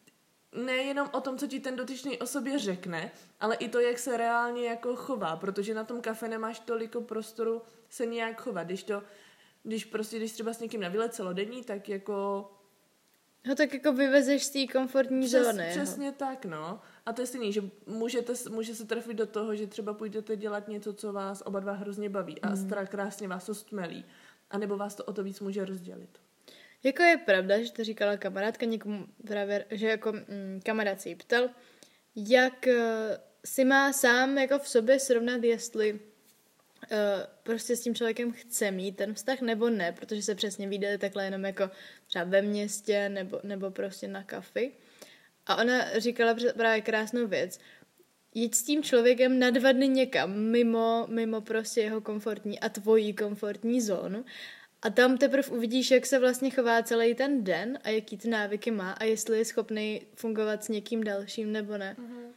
Nejenom 0.54 1.08
o 1.12 1.20
tom, 1.20 1.38
co 1.38 1.46
ti 1.46 1.60
ten 1.60 1.76
dotyčný 1.76 2.18
o 2.18 2.26
sobě 2.26 2.58
řekne, 2.58 3.10
ale 3.40 3.56
i 3.56 3.68
to, 3.68 3.80
jak 3.80 3.98
se 3.98 4.16
reálně 4.16 4.68
jako 4.68 4.96
chová, 4.96 5.36
protože 5.36 5.74
na 5.74 5.84
tom 5.84 6.00
kafe 6.00 6.28
nemáš 6.28 6.60
toliko 6.60 7.00
prostoru 7.00 7.62
se 7.88 8.06
nějak 8.06 8.42
chovat. 8.42 8.66
Když 8.66 8.82
to, 8.82 9.02
když 9.62 9.84
prostě, 9.84 10.16
když 10.16 10.32
třeba 10.32 10.52
s 10.52 10.60
někým 10.60 10.80
na 10.80 10.88
výlet 10.88 11.14
celodenní, 11.14 11.64
tak 11.64 11.88
jako 11.88 12.50
No 13.46 13.54
tak 13.54 13.74
jako 13.74 13.92
vyvezeš 13.92 14.44
z 14.44 14.50
té 14.50 14.72
komfortní 14.72 15.26
přes, 15.26 15.46
zóny. 15.46 15.66
přesně 15.70 16.12
tak, 16.12 16.44
no. 16.44 16.80
A 17.06 17.12
to 17.12 17.22
je 17.22 17.26
stejný, 17.26 17.52
že 17.52 17.62
můžete, 17.86 18.32
může 18.50 18.74
se 18.74 18.84
trefit 18.86 19.16
do 19.16 19.26
toho, 19.26 19.56
že 19.56 19.66
třeba 19.66 19.94
půjdete 19.94 20.36
dělat 20.36 20.68
něco, 20.68 20.92
co 20.92 21.12
vás 21.12 21.42
oba 21.46 21.60
dva 21.60 21.72
hrozně 21.72 22.08
baví 22.08 22.40
a 22.40 22.54
mm. 22.54 22.70
krásně 22.86 23.28
vás 23.28 23.46
to 23.46 23.54
stmelí. 23.54 24.04
A 24.50 24.58
nebo 24.58 24.76
vás 24.76 24.94
to 24.94 25.04
o 25.04 25.12
to 25.12 25.22
víc 25.22 25.40
může 25.40 25.64
rozdělit. 25.64 26.23
Jako 26.84 27.02
je 27.02 27.16
pravda, 27.16 27.62
že 27.62 27.72
to 27.72 27.84
říkala 27.84 28.16
kamarádka 28.16 28.66
někomu 28.66 29.06
právě, 29.26 29.64
že 29.70 29.88
jako 29.88 30.12
mm, 30.12 30.60
kamarád 30.64 31.00
se 31.00 31.08
jí 31.08 31.14
ptal, 31.14 31.48
jak 32.16 32.66
eh, 32.66 33.18
si 33.44 33.64
má 33.64 33.92
sám 33.92 34.38
jako 34.38 34.58
v 34.58 34.68
sobě 34.68 35.00
srovnat, 35.00 35.44
jestli 35.44 35.92
uh, 35.92 35.98
prostě 37.42 37.76
s 37.76 37.82
tím 37.82 37.94
člověkem 37.94 38.32
chce 38.32 38.70
mít 38.70 38.96
ten 38.96 39.14
vztah 39.14 39.40
nebo 39.40 39.70
ne, 39.70 39.92
protože 39.92 40.22
se 40.22 40.34
přesně 40.34 40.68
viděli 40.68 40.98
takhle 40.98 41.24
jenom 41.24 41.44
jako 41.44 41.70
třeba 42.06 42.24
ve 42.24 42.42
městě 42.42 43.08
nebo, 43.08 43.40
nebo 43.42 43.70
prostě 43.70 44.08
na 44.08 44.22
kafi. 44.22 44.72
A 45.46 45.56
ona 45.56 45.98
říkala 45.98 46.36
právě 46.56 46.80
krásnou 46.80 47.26
věc, 47.26 47.58
jít 48.34 48.54
s 48.54 48.62
tím 48.62 48.82
člověkem 48.82 49.38
na 49.38 49.50
dva 49.50 49.72
dny 49.72 49.88
někam, 49.88 50.38
mimo, 50.38 51.06
mimo 51.10 51.40
prostě 51.40 51.80
jeho 51.80 52.00
komfortní 52.00 52.60
a 52.60 52.68
tvojí 52.68 53.14
komfortní 53.14 53.80
zónu. 53.80 54.24
A 54.84 54.90
tam 54.90 55.18
teprve 55.18 55.48
uvidíš, 55.48 55.90
jak 55.90 56.06
se 56.06 56.18
vlastně 56.18 56.50
chová 56.50 56.82
celý 56.82 57.14
ten 57.14 57.44
den 57.44 57.78
a 57.84 57.88
jaký 57.88 58.18
ty 58.18 58.28
návyky 58.28 58.70
má 58.70 58.92
a 58.92 59.04
jestli 59.04 59.38
je 59.38 59.44
schopný 59.44 60.06
fungovat 60.14 60.64
s 60.64 60.68
někým 60.68 61.04
dalším 61.04 61.52
nebo 61.52 61.78
ne. 61.78 61.96
Mm-hmm. 61.98 62.28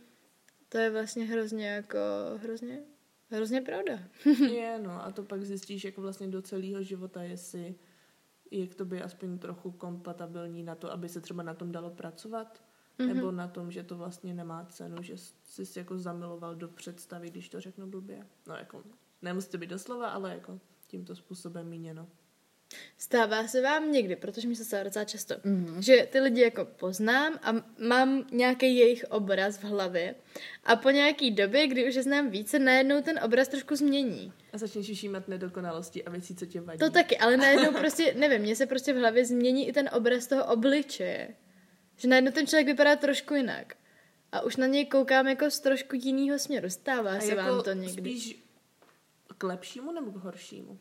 To 0.70 0.78
je 0.78 0.90
vlastně 0.90 1.26
hrozně 1.26 1.68
jako, 1.68 1.98
hrozně, 2.38 2.80
hrozně 3.30 3.62
pravda. 3.62 4.00
je, 4.52 4.80
no 4.80 5.06
a 5.06 5.12
to 5.12 5.24
pak 5.24 5.44
zjistíš 5.44 5.84
jako 5.84 6.02
vlastně 6.02 6.28
do 6.28 6.42
celého 6.42 6.84
života, 6.84 7.24
jestli 7.24 7.76
je 8.52 8.68
k 8.68 8.76
tobě 8.76 9.04
aspoň 9.04 9.40
trochu 9.40 9.72
kompatibilní 9.72 10.64
na 10.64 10.76
to, 10.76 10.92
aby 10.92 11.10
se 11.10 11.22
třeba 11.22 11.44
na 11.44 11.54
tom 11.54 11.72
dalo 11.72 11.90
pracovat, 11.90 12.64
mm-hmm. 13.00 13.14
nebo 13.14 13.32
na 13.32 13.48
tom, 13.48 13.72
že 13.72 13.84
to 13.84 13.98
vlastně 13.98 14.34
nemá 14.34 14.66
cenu, 14.66 15.02
že 15.02 15.18
jsi 15.18 15.66
si 15.66 15.80
jako 15.80 15.98
zamiloval 15.98 16.56
do 16.56 16.68
představy, 16.68 17.30
když 17.30 17.50
to 17.50 17.62
řeknu 17.62 17.88
blbě. 17.88 18.28
No 18.48 18.56
jako, 18.56 18.84
nemusí 19.22 19.50
to 19.50 19.58
být 19.58 19.70
doslova, 19.70 20.10
ale 20.10 20.32
jako 20.32 20.60
tímto 20.88 21.16
způsobem 21.16 21.70
míněno. 21.70 22.08
Stává 22.98 23.48
se 23.48 23.62
vám 23.62 23.92
někdy, 23.92 24.16
protože 24.16 24.48
mi 24.48 24.56
se 24.56 24.66
stává 24.66 24.84
docela 24.84 25.06
často, 25.06 25.36
mm-hmm. 25.36 25.80
že 25.80 26.08
ty 26.12 26.20
lidi 26.20 26.42
jako 26.42 26.66
poznám 26.66 27.40
a 27.44 27.54
mám 27.88 28.28
nějaký 28.32 28.78
jejich 28.78 29.06
obraz 29.10 29.58
v 29.58 29.64
hlavě 29.64 30.16
a 30.64 30.76
po 30.76 30.90
nějaký 30.90 31.32
době, 31.32 31.68
kdy 31.68 31.90
už 31.90 31.96
je 31.96 32.04
znám 32.04 32.30
více, 32.30 32.60
najednou 32.60 33.02
ten 33.02 33.20
obraz 33.24 33.48
trošku 33.48 33.76
změní. 33.76 34.34
A 34.54 34.58
začneš 34.58 34.92
všímat 34.92 35.28
nedokonalosti 35.28 36.04
a 36.04 36.10
věcí, 36.10 36.36
co 36.36 36.46
tě 36.46 36.62
vadí. 36.62 36.80
To 36.80 36.90
taky, 36.90 37.18
ale 37.18 37.38
najednou 37.38 37.72
prostě, 37.80 38.14
nevím, 38.18 38.42
mně 38.42 38.56
se 38.56 38.66
prostě 38.66 38.94
v 38.94 38.98
hlavě 38.98 39.26
změní 39.26 39.68
i 39.68 39.74
ten 39.74 39.90
obraz 39.94 40.28
toho 40.28 40.46
obličeje. 40.46 41.36
Že 41.98 42.08
najednou 42.08 42.32
ten 42.32 42.48
člověk 42.48 42.68
vypadá 42.68 42.96
trošku 42.96 43.34
jinak. 43.34 43.74
A 44.32 44.42
už 44.42 44.56
na 44.56 44.68
něj 44.68 44.86
koukám 44.86 45.28
jako 45.28 45.52
z 45.52 45.60
trošku 45.60 45.96
jiného 45.96 46.40
směru. 46.40 46.70
Stává 46.70 47.12
a 47.12 47.20
se 47.20 47.36
jako 47.36 47.42
vám 47.42 47.64
to 47.64 47.74
někdy. 47.74 48.02
spíš 48.02 48.44
k 49.38 49.44
lepšímu 49.44 49.92
nebo 49.92 50.12
k 50.12 50.16
horšímu? 50.16 50.80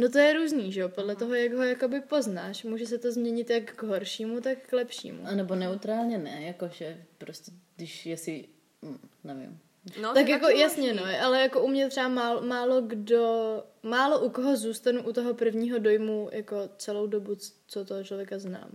No 0.00 0.08
to 0.08 0.18
je 0.18 0.32
různý, 0.32 0.72
že 0.72 0.80
jo? 0.80 0.88
Podle 0.88 1.16
toho, 1.16 1.34
jak 1.34 1.52
ho 1.52 1.62
jakoby 1.62 2.00
poznáš. 2.00 2.64
Může 2.64 2.86
se 2.86 2.98
to 2.98 3.12
změnit 3.12 3.50
jak 3.50 3.74
k 3.74 3.82
horšímu, 3.82 4.40
tak 4.40 4.58
k 4.58 4.72
lepšímu. 4.72 5.26
A 5.26 5.34
nebo 5.34 5.54
neutrálně 5.54 6.18
ne, 6.18 6.42
jakože 6.42 7.04
prostě, 7.18 7.52
když 7.76 8.06
jsi, 8.06 8.48
hm, 8.82 9.08
nevím. 9.24 9.60
No, 10.02 10.14
tak 10.14 10.28
jako 10.28 10.48
jasně, 10.48 10.94
no, 10.94 11.02
ale 11.22 11.42
jako 11.42 11.62
u 11.62 11.68
mě 11.68 11.88
třeba 11.88 12.08
málo, 12.08 12.42
málo 12.42 12.80
kdo, 12.80 13.64
málo 13.82 14.20
u 14.20 14.30
koho 14.30 14.56
zůstanu 14.56 15.02
u 15.02 15.12
toho 15.12 15.34
prvního 15.34 15.78
dojmu 15.78 16.28
jako 16.32 16.70
celou 16.76 17.06
dobu, 17.06 17.36
co 17.66 17.84
toho 17.84 18.04
člověka 18.04 18.38
znám. 18.38 18.70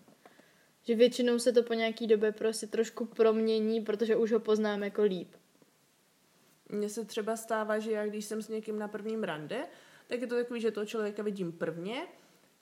Že 0.84 0.96
většinou 0.96 1.40
se 1.40 1.52
to 1.52 1.64
po 1.64 1.74
nějaký 1.74 2.08
době 2.08 2.32
prostě 2.32 2.68
trošku 2.68 3.06
promění, 3.06 3.82
protože 3.82 4.16
už 4.16 4.32
ho 4.32 4.40
poznám 4.40 4.84
jako 4.84 5.04
líp. 5.04 5.30
Mně 6.70 6.90
se 6.90 7.06
třeba 7.06 7.36
stává, 7.36 7.80
že 7.80 7.92
já 7.92 8.06
když 8.06 8.26
jsem 8.26 8.42
s 8.42 8.50
někým 8.50 8.80
na 8.80 8.88
prvním 8.88 9.24
rande, 9.24 9.58
tak 10.08 10.22
je 10.22 10.28
to 10.28 10.36
takový, 10.36 10.62
že 10.62 10.72
toho 10.72 10.86
člověka 10.86 11.24
vidím 11.24 11.52
prvně 11.52 12.08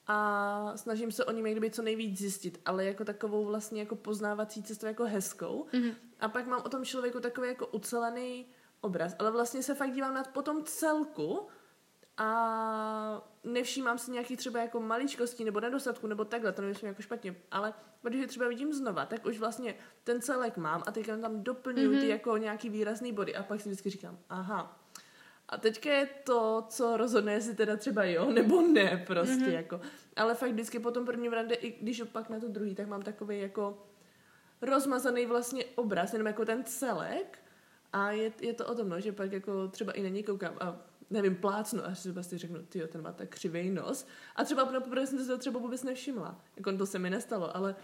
a 0.08 0.78
snažím 0.78 1.12
se 1.12 1.26
o 1.26 1.32
něm 1.32 1.46
někdy 1.46 1.72
co 1.72 1.82
nejvíc 1.82 2.20
zjistit, 2.20 2.62
ale 2.66 2.86
jako 2.86 3.06
takovou 3.06 3.46
vlastně 3.46 3.80
jako 3.80 3.96
poznávací 3.96 4.64
cestu 4.64 4.86
jako 4.86 5.04
hezkou. 5.04 5.68
Mm-hmm. 5.74 5.96
A 6.20 6.30
pak 6.30 6.48
mám 6.48 6.62
o 6.66 6.70
tom 6.70 6.86
člověku 6.86 7.20
takový 7.20 7.48
jako 7.48 7.68
ucelený 7.68 8.46
obraz, 8.82 9.16
ale 9.20 9.32
vlastně 9.32 9.64
se 9.64 9.76
fakt 9.76 9.92
dívám 9.92 10.14
na 10.14 10.24
potom 10.24 10.64
celku 10.64 11.48
a 12.18 13.28
nevšímám 13.44 13.98
si 13.98 14.12
nějaký 14.12 14.38
třeba 14.38 14.60
jako 14.60 14.80
maličkostí 14.80 15.44
nebo 15.44 15.60
nedostatku 15.60 16.08
nebo 16.08 16.26
takhle, 16.26 16.52
to 16.52 16.62
nemyslím 16.62 16.88
jako 16.88 17.02
špatně, 17.02 17.36
ale 17.52 17.74
když 18.02 18.22
je 18.22 18.28
třeba 18.28 18.48
vidím 18.48 18.74
znova, 18.74 19.06
tak 19.06 19.26
už 19.26 19.40
vlastně 19.40 19.76
ten 20.04 20.22
celek 20.22 20.58
mám 20.58 20.84
a 20.88 20.92
teďka 20.92 21.18
tam 21.18 21.44
doplňuji 21.44 21.88
mm-hmm. 21.88 22.00
ty 22.00 22.08
jako 22.08 22.38
nějaký 22.38 22.70
výrazný 22.70 23.14
body 23.14 23.36
a 23.36 23.44
pak 23.44 23.62
si 23.62 23.70
vždycky 23.70 23.90
říkám, 23.90 24.20
aha, 24.30 24.83
a 25.54 25.58
teďka 25.58 25.94
je 25.94 26.10
to, 26.24 26.66
co 26.70 26.98
rozhodne, 26.98 27.34
jestli 27.34 27.56
teda 27.56 27.76
třeba 27.76 28.04
jo, 28.04 28.32
nebo 28.32 28.62
ne 28.62 29.04
prostě 29.08 29.46
mm-hmm. 29.46 29.54
jako. 29.54 29.82
Ale 30.16 30.36
fakt 30.36 30.52
vždycky 30.52 30.80
po 30.80 30.92
tom 30.92 31.06
prvním 31.06 31.34
rande, 31.34 31.56
i 31.56 31.84
když 31.84 32.02
opak 32.02 32.30
na 32.30 32.39
to 32.39 32.48
druhý, 32.48 32.76
tak 32.76 32.88
mám 32.88 33.02
takový 33.02 33.39
jako 33.39 33.88
rozmazaný 34.62 35.26
vlastně 35.26 35.66
obraz, 35.76 36.13
jenom 36.13 36.28
jako 36.28 36.46
ten 36.46 36.63
celek 36.63 37.39
a 37.94 38.12
je, 38.12 38.32
je 38.42 38.54
to 38.54 38.66
o 38.66 38.76
tom, 38.76 38.89
no, 38.89 39.00
že 39.00 39.12
pak 39.12 39.32
jako 39.32 39.68
třeba 39.68 39.92
i 39.92 40.04
na 40.04 40.10
něj 40.10 40.24
koukám 40.24 40.54
a 40.60 40.80
nevím, 41.10 41.36
plácnu 41.36 41.86
a 41.86 41.92
třeba 41.92 42.24
si 42.24 42.38
řeknu, 42.38 42.60
ty 42.70 42.88
ten 42.88 43.02
má 43.02 43.12
tak 43.12 43.30
křivý 43.30 43.70
nos. 43.70 44.08
A 44.36 44.44
třeba 44.44 44.72
na 44.72 44.80
poprvé 44.80 45.08
jsem 45.08 45.20
si 45.20 45.28
to 45.28 45.38
třeba 45.38 45.60
vůbec 45.60 45.84
nevšimla. 45.84 46.42
Jako 46.58 46.78
to 46.78 46.86
se 46.86 47.00
mi 47.00 47.10
nestalo, 47.10 47.58
ale 47.58 47.76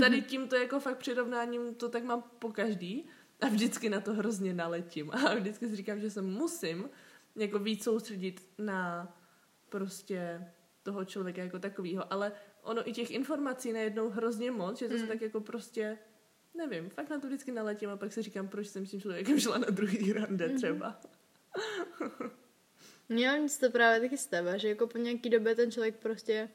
tady 0.00 0.22
tímto 0.28 0.56
jako 0.56 0.80
fakt 0.80 0.98
přirovnáním 0.98 1.74
to 1.74 1.88
tak 1.88 2.04
mám 2.04 2.22
po 2.38 2.52
každý 2.52 3.08
a 3.40 3.48
vždycky 3.48 3.88
na 3.88 4.00
to 4.00 4.14
hrozně 4.14 4.54
naletím. 4.54 5.10
A 5.12 5.34
vždycky 5.34 5.68
si 5.68 5.76
říkám, 5.76 6.00
že 6.00 6.10
se 6.10 6.22
musím 6.22 6.90
jako 7.36 7.58
víc 7.58 7.84
soustředit 7.84 8.46
na 8.58 9.16
prostě 9.68 10.50
toho 10.82 11.04
člověka 11.04 11.42
jako 11.42 11.58
takového. 11.58 12.12
Ale 12.12 12.32
ono 12.62 12.88
i 12.88 12.92
těch 12.92 13.10
informací 13.10 13.72
najednou 13.72 14.08
hrozně 14.10 14.50
moc, 14.50 14.78
že 14.78 14.88
to 14.88 14.94
mm. 14.94 15.00
se 15.00 15.06
tak 15.06 15.20
jako 15.20 15.40
prostě 15.40 15.98
nevím, 16.54 16.90
fakt 16.90 17.10
na 17.10 17.18
to 17.18 17.26
vždycky 17.26 17.52
naletím 17.52 17.90
a 17.90 17.96
pak 17.96 18.12
si 18.12 18.22
říkám, 18.22 18.48
proč 18.48 18.66
jsem 18.66 18.86
s 18.86 18.90
tím 18.90 19.00
člověkem 19.00 19.40
šla 19.40 19.58
na 19.58 19.70
druhý 19.70 20.12
rande 20.12 20.48
mhm. 20.48 20.56
třeba. 20.56 21.00
Já 23.08 23.36
mi 23.36 23.48
to 23.60 23.70
právě 23.70 24.00
taky 24.00 24.18
stává, 24.18 24.56
že 24.56 24.68
jako 24.68 24.86
po 24.86 24.98
nějaký 24.98 25.30
době 25.30 25.54
ten 25.54 25.70
člověk 25.70 25.96
prostě 25.96 26.48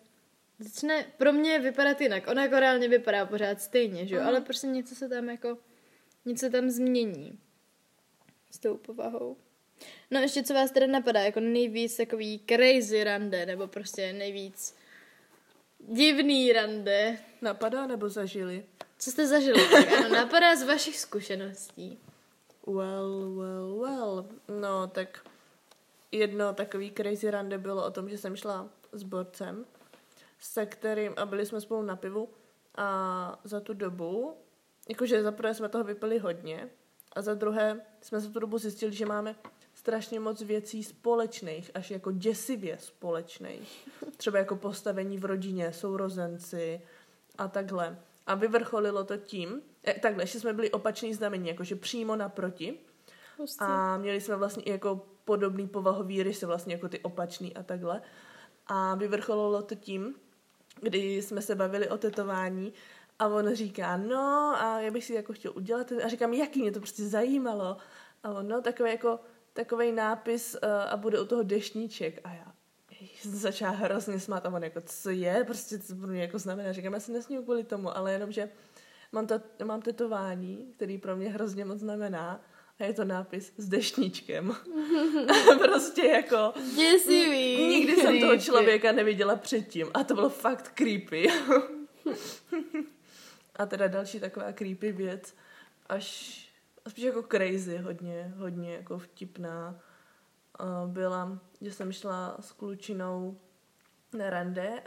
začne 0.60 1.06
pro 1.18 1.34
mě 1.34 1.60
vypadat 1.60 2.02
jinak. 2.02 2.28
On 2.28 2.38
jako 2.38 2.60
reálně 2.60 2.88
vypadá 2.88 3.26
pořád 3.26 3.62
stejně, 3.62 4.08
že 4.08 4.16
jo? 4.16 4.22
Uh-huh. 4.22 4.28
Ale 4.28 4.42
prostě 4.42 4.68
něco 4.68 4.96
se 4.96 5.10
tam 5.10 5.30
jako, 5.30 5.58
něco 6.26 6.50
tam 6.50 6.70
změní 6.70 7.40
s 8.52 8.60
tou 8.60 8.78
povahou. 8.78 9.38
No 10.12 10.20
ještě 10.20 10.44
co 10.44 10.54
vás 10.54 10.72
teda 10.72 10.88
napadá, 10.88 11.20
jako 11.20 11.40
nejvíc 11.40 11.98
takový 11.98 12.42
crazy 12.50 13.04
rande, 13.04 13.46
nebo 13.46 13.68
prostě 13.68 14.14
nejvíc 14.14 14.76
divný 15.80 16.54
rande. 16.54 17.18
Napadá 17.42 17.88
nebo 17.88 18.10
zažili? 18.10 18.66
Co 19.00 19.12
jste 19.12 19.28
zažili? 19.28 19.70
Tak 19.72 19.92
ano, 19.92 20.10
napadá 20.10 20.56
z 20.56 20.64
vašich 20.64 21.00
zkušeností. 21.00 22.00
Well, 22.68 23.36
well, 23.36 23.80
well. 23.80 24.26
No, 24.60 24.88
tak 24.88 25.26
jedno 26.12 26.54
takový 26.54 26.92
crazy 26.92 27.32
rande 27.32 27.58
bylo 27.58 27.86
o 27.86 27.92
tom, 27.92 28.10
že 28.10 28.18
jsem 28.18 28.36
šla 28.36 28.70
s 28.92 29.04
borcem, 29.04 29.66
se 30.40 30.66
kterým, 30.66 31.14
a 31.18 31.26
byli 31.26 31.46
jsme 31.46 31.62
spolu 31.62 31.82
na 31.82 31.96
pivu, 31.96 32.30
a 32.76 33.40
za 33.44 33.60
tu 33.60 33.74
dobu, 33.74 34.38
jakože 34.90 35.24
za 35.24 35.32
prvé 35.32 35.54
jsme 35.54 35.70
toho 35.70 35.84
vypili 35.84 36.20
hodně, 36.20 36.70
a 37.16 37.22
za 37.22 37.34
druhé 37.34 37.82
jsme 38.02 38.20
za 38.20 38.30
tu 38.30 38.40
dobu 38.40 38.58
zjistili, 38.58 38.94
že 38.94 39.06
máme 39.06 39.36
strašně 39.74 40.20
moc 40.20 40.42
věcí 40.42 40.84
společných, 40.84 41.72
až 41.74 41.92
jako 41.92 42.12
děsivě 42.12 42.78
společných. 42.80 43.90
Třeba 44.18 44.38
jako 44.38 44.56
postavení 44.56 45.18
v 45.18 45.26
rodině, 45.26 45.74
sourozenci 45.74 46.82
a 47.38 47.48
takhle. 47.48 47.98
A 48.28 48.36
vyvrcholilo 48.36 49.04
to 49.04 49.18
tím, 49.18 49.62
eh, 49.84 49.94
takhle, 49.94 50.26
že 50.26 50.40
jsme 50.40 50.54
byli 50.54 50.72
opačný 50.72 51.14
znamení, 51.14 51.48
jakože 51.48 51.76
přímo 51.76 52.16
naproti. 52.16 52.80
Hustý. 53.38 53.66
A 53.66 53.98
měli 53.98 54.22
jsme 54.22 54.36
vlastně 54.36 54.64
i 54.64 54.72
jako 54.72 55.06
podobný 55.26 55.68
povahový 55.68 56.24
rysy, 56.24 56.46
vlastně 56.46 56.74
jako 56.74 56.90
ty 56.90 57.00
opačný 57.00 57.56
a 57.56 57.64
takhle. 57.64 58.02
A 58.68 58.96
vyvrcholilo 58.96 59.62
to 59.62 59.76
tím, 59.76 60.16
kdy 60.82 61.22
jsme 61.22 61.42
se 61.42 61.56
bavili 61.56 61.90
o 61.90 61.98
tetování 61.98 62.74
a 63.24 63.28
on 63.28 63.56
říká, 63.56 63.98
no 63.98 64.54
a 64.58 64.80
já 64.80 64.92
bych 64.92 65.06
si 65.06 65.14
jako 65.14 65.34
chtěl 65.34 65.54
udělat 65.56 65.92
a 65.92 66.08
říkám, 66.08 66.34
jaký 66.34 66.62
mě 66.62 66.72
to 66.72 66.80
prostě 66.80 67.04
zajímalo. 67.04 67.78
A 68.24 68.30
on, 68.30 68.48
no 68.48 68.62
takový 68.62 68.92
jako 68.92 69.20
takový 69.54 69.92
nápis 69.92 70.56
uh, 70.64 70.70
a 70.90 70.98
bude 70.98 71.22
u 71.22 71.26
toho 71.26 71.44
dešníček. 71.44 72.20
A 72.24 72.34
já 72.34 72.54
jsem 73.20 73.32
začala 73.32 73.72
hrozně 73.72 74.20
smát 74.20 74.46
a 74.46 74.50
on 74.50 74.64
jako, 74.64 74.82
co 74.86 75.10
je, 75.10 75.44
prostě 75.44 75.80
co 75.80 75.96
pro 75.96 76.08
mě 76.08 76.22
jako 76.22 76.40
znamená. 76.40 76.72
Říkám, 76.72 76.94
já 76.94 77.00
se 77.00 77.12
nesmím 77.12 77.44
kvůli 77.44 77.64
tomu, 77.64 77.98
ale 77.98 78.14
jenom, 78.14 78.32
že 78.32 78.50
mám, 79.12 79.28
to, 79.28 79.42
mám 79.64 79.82
tetování, 79.82 80.74
který 80.76 80.98
pro 80.98 81.16
mě 81.16 81.30
hrozně 81.30 81.66
moc 81.66 81.80
znamená 81.80 82.42
a 82.80 82.84
je 82.84 82.94
to 82.94 83.06
nápis 83.06 83.54
s 83.58 83.70
dešníčkem. 83.70 84.56
prostě 85.62 86.08
jako... 86.08 86.54
Děsivý. 86.76 87.68
Nikdy 87.68 87.96
jsem 87.96 88.20
toho 88.20 88.38
člověka 88.38 88.92
neviděla 88.92 89.36
předtím 89.36 89.88
a 89.94 90.04
to 90.04 90.14
bylo 90.14 90.30
fakt 90.30 90.72
creepy. 90.72 91.28
a 93.56 93.66
teda 93.66 93.88
další 93.88 94.20
taková 94.20 94.52
creepy 94.52 94.92
věc, 94.92 95.36
až 95.90 96.38
spíš 96.88 97.04
jako 97.04 97.24
crazy, 97.24 97.78
hodně, 97.78 98.34
hodně 98.38 98.74
jako 98.74 98.98
vtipná. 98.98 99.80
Byla, 100.88 101.40
že 101.62 101.72
jsem 101.72 101.92
šla 101.92 102.38
s 102.40 102.52
klučinou 102.52 103.38
na 104.18 104.30
rande 104.30 104.84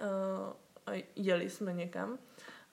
a 0.86 1.04
jeli 1.16 1.50
jsme 1.50 1.72
někam 1.72 2.18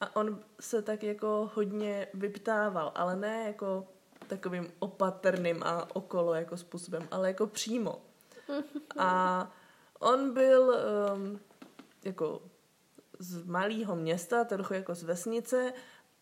a 0.01 0.15
on 0.15 0.39
se 0.59 0.81
tak 0.81 1.03
jako 1.03 1.51
hodně 1.53 2.07
vyptával, 2.13 2.91
ale 2.95 3.15
ne 3.15 3.43
jako 3.47 3.87
takovým 4.27 4.67
opatrným 4.79 5.63
a 5.63 5.95
okolo 5.95 6.33
jako 6.33 6.57
způsobem, 6.57 7.07
ale 7.11 7.27
jako 7.27 7.47
přímo. 7.47 8.01
A 8.97 9.51
on 9.99 10.33
byl 10.33 10.75
um, 11.15 11.39
jako 12.03 12.41
z 13.23 13.43
malého 13.45 13.95
města, 13.95 14.43
trochu 14.43 14.73
jako 14.73 14.95
z 14.95 15.03
vesnice 15.03 15.73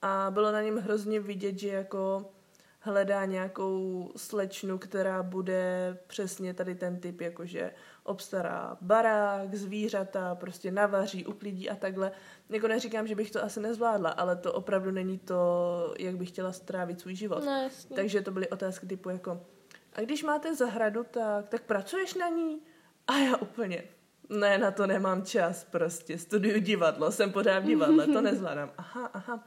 a 0.02 0.32
bylo 0.32 0.52
na 0.52 0.62
něm 0.62 0.78
hrozně 0.78 1.20
vidět, 1.20 1.60
že 1.60 1.68
jako 1.68 2.32
hledá 2.80 3.26
nějakou 3.26 4.12
slečnu, 4.16 4.78
která 4.78 5.24
bude 5.24 5.98
přesně 6.08 6.54
tady 6.54 6.76
ten 6.76 7.00
typ, 7.00 7.22
jakože 7.22 7.72
obstará 8.04 8.78
barák, 8.82 9.56
zvířata, 9.56 10.36
prostě 10.36 10.72
navaří, 10.72 11.26
uklidí 11.26 11.70
a 11.70 11.76
takhle. 11.76 12.12
Jako 12.50 12.68
neříkám, 12.68 13.08
že 13.08 13.16
bych 13.16 13.32
to 13.32 13.44
asi 13.44 13.60
nezvládla, 13.60 14.10
ale 14.10 14.36
to 14.36 14.54
opravdu 14.54 14.92
není 14.92 15.18
to, 15.18 15.94
jak 16.00 16.18
bych 16.18 16.30
chtěla 16.30 16.52
strávit 16.52 17.02
svůj 17.02 17.16
život. 17.16 17.46
No, 17.46 17.64
jasně. 17.64 17.96
Takže 17.96 18.22
to 18.22 18.32
byly 18.32 18.50
otázky 18.50 18.88
typu 18.88 19.10
jako, 19.10 19.42
a 19.94 20.02
když 20.02 20.24
máte 20.24 20.56
zahradu, 20.56 21.04
tak, 21.12 21.50
tak 21.50 21.62
pracuješ 21.62 22.14
na 22.14 22.30
ní? 22.30 22.62
A 23.08 23.18
já 23.18 23.38
úplně, 23.38 23.84
ne, 24.30 24.58
na 24.58 24.72
to 24.72 24.88
nemám 24.88 25.26
čas 25.26 25.64
prostě, 25.64 26.18
studuju 26.18 26.60
divadlo, 26.60 27.12
jsem 27.12 27.32
pořád 27.32 27.60
v 27.60 27.66
divadle, 27.66 28.08
to 28.08 28.22
nezvládám. 28.22 28.72
Aha, 28.78 29.10
aha. 29.14 29.44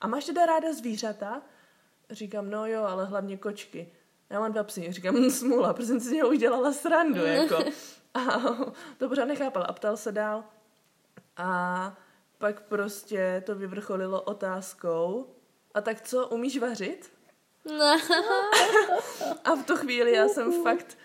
A 0.00 0.06
máš 0.06 0.24
teda 0.24 0.46
ráda 0.46 0.72
zvířata? 0.72 1.42
Říkám, 2.10 2.50
no 2.50 2.66
jo, 2.66 2.82
ale 2.82 3.04
hlavně 3.04 3.36
kočky. 3.36 3.92
Já 4.30 4.40
mám 4.40 4.52
dva 4.52 4.64
psy. 4.64 4.92
Říkám, 4.92 5.14
hm, 5.14 5.30
smůla, 5.30 5.72
protože 5.72 5.86
jsem 5.86 6.00
si 6.00 6.08
z 6.08 6.12
něho 6.12 6.28
už 6.28 6.38
dělala 6.38 6.72
srandu, 6.72 7.24
jako. 7.24 7.58
A 8.14 8.38
to 8.98 9.08
pořád 9.08 9.24
nechápal 9.24 9.64
a 9.68 9.72
ptal 9.72 9.96
se 9.96 10.12
dál. 10.12 10.44
A 11.36 11.96
pak 12.38 12.62
prostě 12.62 13.42
to 13.46 13.54
vyvrcholilo 13.54 14.22
otázkou, 14.22 15.34
a 15.74 15.80
tak 15.80 16.00
co, 16.00 16.28
umíš 16.28 16.58
vařit? 16.58 17.12
No. 17.64 17.98
A 19.44 19.54
v 19.54 19.66
tu 19.66 19.76
chvíli 19.76 20.12
já 20.12 20.28
jsem 20.28 20.62
fakt, 20.62 20.98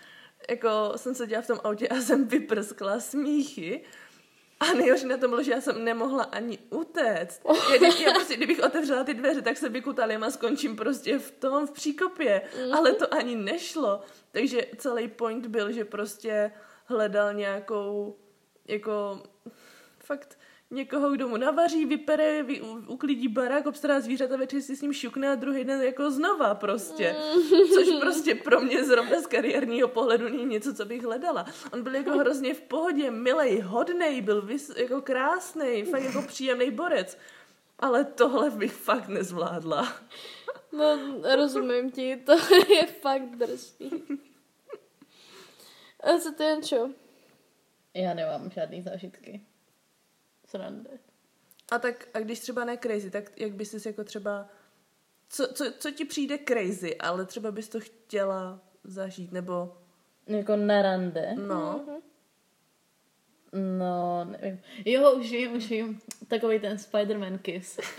jako 0.50 0.92
jsem 0.96 1.14
seděla 1.14 1.42
v 1.42 1.46
tom 1.46 1.60
autě 1.64 1.88
a 1.88 2.00
jsem 2.00 2.28
vyprskla 2.28 3.00
smíchy. 3.00 3.84
A 4.60 4.74
nejhorší 4.74 5.06
na 5.06 5.16
tom 5.16 5.30
bylo, 5.30 5.42
že 5.42 5.52
já 5.52 5.60
jsem 5.60 5.84
nemohla 5.84 6.24
ani 6.24 6.58
utéct. 6.70 7.42
Já, 7.70 7.76
když, 7.78 8.00
já 8.00 8.12
prostě, 8.12 8.36
kdybych 8.36 8.62
otevřela 8.62 9.04
ty 9.04 9.14
dveře, 9.14 9.42
tak 9.42 9.56
se 9.56 9.68
vykutalím 9.68 10.24
a 10.24 10.30
skončím 10.30 10.76
prostě 10.76 11.18
v 11.18 11.30
tom, 11.30 11.66
v 11.66 11.70
příkopě. 11.70 12.42
Ale 12.72 12.92
to 12.92 13.14
ani 13.14 13.36
nešlo. 13.36 14.00
Takže 14.32 14.66
celý 14.76 15.08
point 15.08 15.46
byl, 15.46 15.72
že 15.72 15.84
prostě 15.84 16.52
hledal 16.84 17.34
nějakou, 17.34 18.16
jako, 18.68 19.22
fakt 19.98 20.38
někoho, 20.72 21.10
kdo 21.10 21.28
mu 21.28 21.36
navaří, 21.36 21.84
vypere, 21.84 22.42
vy, 22.42 22.60
uklidí 22.86 23.28
barák, 23.28 23.66
obstará 23.66 24.00
zvířata, 24.00 24.36
večer 24.36 24.60
si 24.60 24.76
s 24.76 24.82
ním 24.82 24.92
šukne 24.92 25.28
a 25.28 25.34
druhý 25.34 25.64
den 25.64 25.80
jako 25.82 26.10
znova 26.10 26.54
prostě. 26.54 27.16
Což 27.74 27.88
prostě 28.00 28.34
pro 28.34 28.60
mě 28.60 28.84
zrovna 28.84 29.20
z 29.20 29.26
kariérního 29.26 29.88
pohledu 29.88 30.28
není 30.28 30.44
něco, 30.44 30.74
co 30.74 30.84
bych 30.84 31.02
hledala. 31.02 31.46
On 31.72 31.82
byl 31.82 31.94
jako 31.94 32.10
hrozně 32.10 32.54
v 32.54 32.60
pohodě, 32.60 33.10
milej, 33.10 33.60
hodnej, 33.60 34.20
byl 34.20 34.42
vys, 34.42 34.72
jako 34.76 35.02
krásný, 35.02 35.84
fakt 35.84 36.02
jako 36.02 36.22
příjemný 36.22 36.70
borec. 36.70 37.18
Ale 37.78 38.04
tohle 38.04 38.50
bych 38.50 38.72
fakt 38.72 39.08
nezvládla. 39.08 39.88
No, 40.72 40.98
rozumím 41.36 41.90
ti, 41.90 42.16
to 42.16 42.32
je 42.72 42.86
fakt 42.86 43.36
drsný. 43.36 44.02
A 46.00 46.18
co 46.18 46.32
ty, 46.32 46.42
Jančo? 46.42 46.90
Já 47.94 48.14
nemám 48.14 48.50
žádný 48.50 48.82
zážitky. 48.82 49.40
Srande. 50.56 50.90
A 51.72 51.78
tak, 51.78 52.08
a 52.14 52.18
když 52.20 52.40
třeba 52.40 52.64
ne 52.64 52.76
crazy, 52.78 53.10
tak 53.10 53.40
jak 53.40 53.52
bys 53.52 53.70
si 53.82 53.88
jako 53.88 54.04
třeba, 54.04 54.48
co, 55.28 55.46
co, 55.52 55.64
co 55.78 55.90
ti 55.90 56.04
přijde 56.04 56.38
crazy, 56.48 56.96
ale 56.98 57.26
třeba 57.26 57.50
bys 57.50 57.68
to 57.68 57.80
chtěla 57.80 58.60
zažít, 58.84 59.32
nebo 59.32 59.76
Jako 60.26 60.56
na 60.56 60.82
rande. 60.82 61.34
no, 61.46 61.84
No, 63.78 64.24
nevím. 64.24 64.60
Jo, 64.84 65.12
už 65.12 65.30
vím, 65.30 65.52
už 65.56 65.70
vím. 65.70 66.00
Takový 66.28 66.60
ten 66.60 66.76
Spider-Man 66.76 67.38
kiss. 67.38 67.78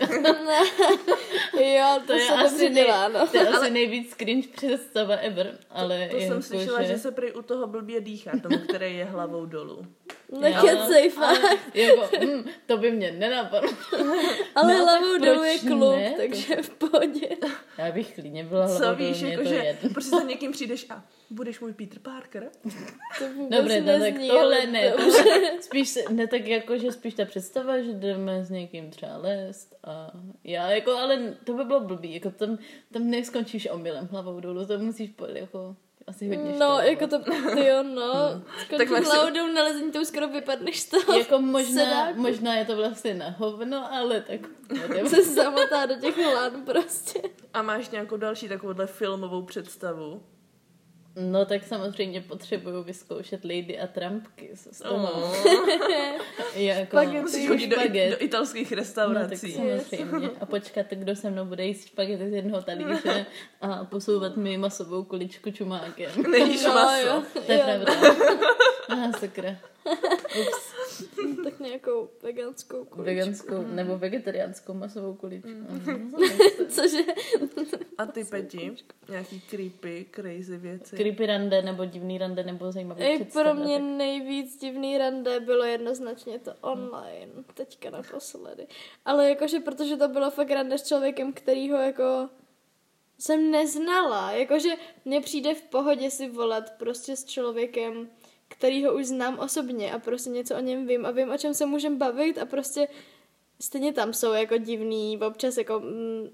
Jo, 1.60 2.00
to, 2.00 2.06
To 2.06 2.12
je 2.12 2.26
se 2.26 2.32
asi, 2.34 2.68
dělá, 2.70 3.08
no. 3.08 3.26
to 3.28 3.36
je 3.36 3.48
asi 3.48 3.70
nejvíc 3.70 4.14
cringe 4.16 4.48
představa 4.48 5.14
ever. 5.14 5.58
Ale 5.70 6.08
to 6.08 6.16
jsem 6.18 6.28
jako, 6.28 6.42
slyšela, 6.42 6.82
že 6.82 6.98
se 6.98 7.10
prý 7.10 7.32
u 7.32 7.42
toho 7.42 7.66
blbě 7.66 8.00
dýchá, 8.00 8.30
tomu, 8.42 8.58
který 8.58 8.96
je 8.96 9.04
hlavou 9.04 9.46
dolů. 9.46 9.86
Nekecej, 10.40 11.12
ale, 11.16 11.34
fakt. 11.38 11.60
jako, 11.74 12.08
hm, 12.24 12.44
to 12.66 12.76
by 12.76 12.90
mě 12.90 13.12
nenapadlo. 13.12 13.70
Ale 14.54 14.74
No, 14.78 14.84
hlavou 14.84 15.18
dolů 15.18 15.44
je 15.44 15.58
kluk, 15.58 15.96
ne? 15.96 16.14
takže 16.16 16.56
v 16.62 16.70
pohodě. 16.70 17.28
Já 17.78 17.92
bych 17.92 18.14
klidně 18.14 18.44
byla 18.44 18.68
Co 18.68 18.74
hlavou 18.78 18.96
víš, 18.98 19.20
dolů, 19.20 19.22
mě 19.22 19.30
jako, 19.32 19.42
to 19.42 19.48
že 19.48 19.54
jedno. 19.54 19.90
prostě 19.90 20.16
za 20.16 20.22
někým 20.22 20.52
přijdeš 20.52 20.86
a 20.90 21.04
budeš 21.30 21.60
můj 21.60 21.72
Peter 21.72 21.98
Parker? 21.98 22.50
To 23.18 23.24
Dobře, 23.56 23.80
no 23.80 23.98
tak 24.00 24.14
tohle 24.28 24.66
ne. 24.66 24.90
dobře. 24.90 25.22
tohle 25.22 25.40
Spíš, 25.60 25.88
se- 25.88 26.02
ne 26.10 26.26
tak 26.26 26.46
jako, 26.46 26.78
že 26.78 26.92
spíš 26.92 27.14
ta 27.14 27.24
představa, 27.24 27.78
že 27.82 27.92
jdeme 27.92 28.44
s 28.44 28.50
někým 28.50 28.90
třeba 28.90 29.16
lézt 29.16 29.74
a 29.84 30.10
já 30.44 30.70
jako, 30.70 30.90
ale 30.96 31.34
to 31.44 31.52
by 31.54 31.64
bylo 31.64 31.80
blbý, 31.80 32.14
jako 32.14 32.30
tam, 32.30 32.58
tam 32.92 33.10
neskončíš 33.10 33.68
omylem 33.70 34.08
hlavou 34.12 34.40
dolů, 34.40 34.66
to 34.66 34.78
musíš 34.78 35.10
po, 35.10 35.26
jako 35.26 35.76
asi 36.06 36.28
hodně 36.28 36.44
No, 36.44 36.50
študovat. 36.54 36.82
jako 36.84 37.06
to, 37.06 37.18
ty 37.54 37.66
jo, 37.66 37.82
no. 37.82 38.12
Tak 38.78 38.88
máš 38.90 39.04
si- 39.06 39.10
hlavou 39.10 39.30
dolů 39.34 39.52
na 39.52 39.62
lezení, 39.64 39.92
to 39.92 40.00
už 40.00 40.08
skoro 40.08 40.28
vypadneš 40.28 40.80
z 40.80 40.86
toho. 40.88 41.18
Jako 41.18 41.38
možná, 41.38 41.84
sedáku. 41.84 42.20
možná 42.20 42.54
je 42.54 42.64
to 42.64 42.76
vlastně 42.76 43.14
na 43.14 43.28
hovno, 43.38 43.92
ale 43.94 44.20
tak 44.20 44.40
se 45.08 45.24
zamotá 45.24 45.86
do 45.86 45.94
těch 45.94 46.18
lan 46.34 46.62
prostě. 46.64 47.20
A 47.54 47.62
máš 47.62 47.90
nějakou 47.90 48.16
další 48.16 48.48
takovouhle 48.48 48.86
filmovou 48.86 49.42
představu? 49.42 50.22
No 51.16 51.44
tak 51.46 51.64
samozřejmě 51.64 52.20
potřebuju 52.20 52.82
vyzkoušet 52.82 53.44
Lady 53.44 53.78
a 53.80 53.86
Trumpky 53.86 54.50
s 54.54 54.78
tomu. 54.82 55.06
Oh. 55.06 55.36
Jako. 56.54 56.96
Musíš 57.22 57.48
chodit 57.48 57.66
do, 57.66 57.76
špaget. 57.76 58.10
do 58.18 58.24
italských 58.24 58.70
No 58.70 58.76
tak 58.76 58.78
restaurací. 58.78 59.52
samozřejmě. 59.52 60.30
A 60.40 60.46
počkat, 60.46 60.86
kdo 60.90 61.16
se 61.16 61.30
mnou 61.30 61.44
bude 61.44 61.64
jíst 61.66 61.86
špagety 61.86 62.30
z 62.30 62.32
jednoho 62.32 62.62
talíře 62.62 63.26
a 63.60 63.84
posouvat 63.84 64.36
mi 64.36 64.58
masovou 64.58 65.04
kuličku 65.04 65.50
čumákem. 65.50 66.10
Nejíš 66.30 66.64
No, 66.64 66.74
maso. 66.74 67.06
jo. 67.06 67.22
To 67.46 67.52
je 67.52 67.58
Jo. 67.58 67.64
pravda. 67.64 67.92
Aha, 68.88 69.12
sakra. 69.20 69.56
Tak 71.44 71.60
nějakou 71.60 72.08
veganskou 72.22 72.76
kuličku. 72.84 73.02
Veganskou 73.02 73.62
nebo 73.62 73.98
vegetariánskou 73.98 74.74
masovou 74.74 75.14
kuličku. 75.14 75.48
Mhm. 75.48 76.14
Cože? 76.68 76.98
A 77.98 78.06
ty, 78.06 78.24
Peti? 78.24 78.76
Nějaký 79.08 79.40
creepy, 79.40 80.06
crazy 80.14 80.56
věci? 80.56 80.96
Creepy 80.96 81.26
rande 81.26 81.62
nebo 81.62 81.84
divný 81.84 82.18
rande 82.18 82.42
nebo 82.44 82.72
zajímavý 82.72 83.02
Ej, 83.02 83.16
představa. 83.20 83.54
pro 83.54 83.64
mě 83.64 83.74
tak- 83.74 83.84
nejvíc 83.84 84.56
divný 84.60 84.98
rande 84.98 85.40
bylo 85.40 85.64
jednoznačně 85.64 86.38
to 86.38 86.52
online, 86.60 87.32
teďka 87.54 87.90
naposledy. 87.90 88.66
Ale 89.04 89.28
jakože, 89.28 89.60
protože 89.60 89.96
to 89.96 90.08
bylo 90.08 90.30
fakt 90.30 90.50
rande 90.50 90.78
s 90.78 90.82
člověkem, 90.88 91.32
kterýho 91.32 91.78
jako 91.78 92.28
jsem 93.18 93.50
neznala. 93.50 94.32
Jakože 94.32 94.68
mně 95.04 95.20
přijde 95.20 95.54
v 95.54 95.62
pohodě 95.62 96.10
si 96.10 96.28
volat 96.28 96.70
prostě 96.78 97.16
s 97.16 97.24
člověkem, 97.24 98.08
kterýho 98.58 98.94
už 98.94 99.06
znám 99.06 99.38
osobně 99.38 99.92
a 99.92 99.98
prostě 99.98 100.30
něco 100.30 100.56
o 100.56 100.60
něm 100.60 100.86
vím 100.86 101.06
a 101.06 101.10
vím, 101.10 101.30
o 101.30 101.38
čem 101.38 101.54
se 101.54 101.66
můžem 101.66 101.98
bavit 101.98 102.38
a 102.38 102.46
prostě 102.46 102.88
stejně 103.60 103.92
tam 103.92 104.12
jsou 104.12 104.32
jako 104.32 104.56
divný, 104.58 105.18
občas 105.18 105.56
jako 105.56 105.80
mm, 105.80 106.28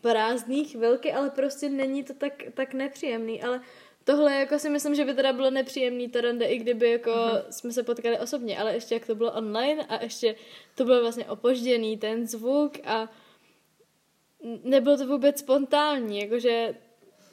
prázdný 0.00 0.64
chvilky, 0.64 1.12
ale 1.12 1.30
prostě 1.30 1.68
není 1.68 2.04
to 2.04 2.14
tak, 2.14 2.32
tak 2.54 2.74
nepříjemný, 2.74 3.42
ale 3.42 3.60
tohle 4.04 4.34
jako 4.34 4.58
si 4.58 4.70
myslím, 4.70 4.94
že 4.94 5.04
by 5.04 5.14
teda 5.14 5.32
bylo 5.32 5.50
nepříjemný 5.50 6.08
to 6.08 6.20
rande, 6.20 6.46
i 6.46 6.58
kdyby 6.58 6.90
jako 6.90 7.10
uh-huh. 7.10 7.42
jsme 7.50 7.72
se 7.72 7.82
potkali 7.82 8.18
osobně, 8.18 8.58
ale 8.58 8.74
ještě 8.74 8.94
jak 8.94 9.06
to 9.06 9.14
bylo 9.14 9.32
online 9.32 9.84
a 9.84 10.02
ještě 10.02 10.36
to 10.74 10.84
bylo 10.84 11.00
vlastně 11.00 11.26
opožděný 11.26 11.96
ten 11.96 12.26
zvuk 12.26 12.72
a 12.84 13.08
nebylo 14.64 14.96
to 14.96 15.06
vůbec 15.06 15.38
spontánní, 15.38 16.20
jakože 16.20 16.74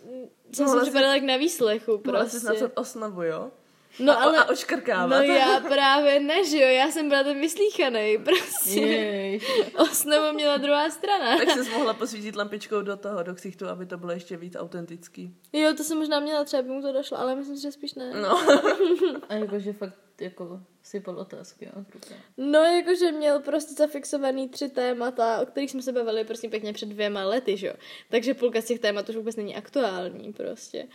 mm, 0.06 0.30
jsem 0.52 0.68
si 0.68 0.74
jsi- 0.74 0.82
připadala 0.82 1.14
jak 1.14 1.24
na 1.24 1.38
výslechu 1.38 2.02
Mohla 2.06 2.26
jsi 2.26 2.32
prostě. 2.32 2.48
napsat 2.48 2.72
osnovu, 2.76 3.24
jo? 3.24 3.52
No 4.00 4.14
a, 4.14 4.16
ale... 4.16 4.38
a 4.38 4.50
oškrkávat. 4.50 5.10
No 5.10 5.34
já 5.34 5.60
právě 5.60 6.20
ne, 6.20 6.46
že 6.46 6.58
jo, 6.58 6.68
já 6.68 6.92
jsem 6.92 7.10
byla 7.10 7.24
ten 7.24 7.40
vyslíchaný, 7.40 8.18
prostě. 8.24 9.40
Osnovu 9.78 10.34
měla 10.34 10.58
druhá 10.58 10.90
strana. 10.90 11.38
Tak 11.38 11.50
jsi 11.50 11.70
mohla 11.70 11.94
posvítit 11.94 12.36
lampičkou 12.36 12.82
do 12.82 12.98
toho, 12.98 13.24
do 13.24 13.36
ksichtu, 13.36 13.68
aby 13.68 13.86
to 13.86 13.98
bylo 13.98 14.12
ještě 14.12 14.38
víc 14.38 14.56
autentický. 14.56 15.36
Jo, 15.54 15.74
to 15.78 15.84
jsem 15.84 15.98
možná 15.98 16.20
měla, 16.20 16.44
třeba 16.44 16.64
by 16.64 16.70
mu 16.70 16.82
to 16.82 16.94
došlo, 16.94 17.20
ale 17.20 17.36
myslím 17.36 17.56
si, 17.56 17.62
že 17.62 17.72
spíš 17.72 17.94
ne. 17.94 18.22
No. 18.22 18.42
A 19.30 19.34
jakože 19.34 19.74
fakt 19.74 19.96
jako 20.22 20.62
sypal 20.84 21.20
otázky, 21.20 21.66
jo. 21.66 21.84
No, 22.38 22.60
jakože 22.60 23.12
měl 23.12 23.40
prostě 23.40 23.74
zafixovaný 23.74 24.50
tři 24.50 24.70
témata, 24.70 25.42
o 25.42 25.46
kterých 25.46 25.72
jsme 25.72 25.82
se 25.82 25.92
bavili 25.92 26.24
prostě 26.24 26.50
pěkně 26.50 26.74
před 26.74 26.90
dvěma 26.90 27.24
lety, 27.24 27.58
že 27.58 27.68
jo. 27.68 27.74
Takže 28.10 28.34
půlka 28.34 28.62
z 28.62 28.66
těch 28.66 28.80
témat 28.80 29.10
už 29.10 29.16
vůbec 29.16 29.36
není 29.36 29.56
aktuální 29.56 30.34
prostě. 30.34 30.88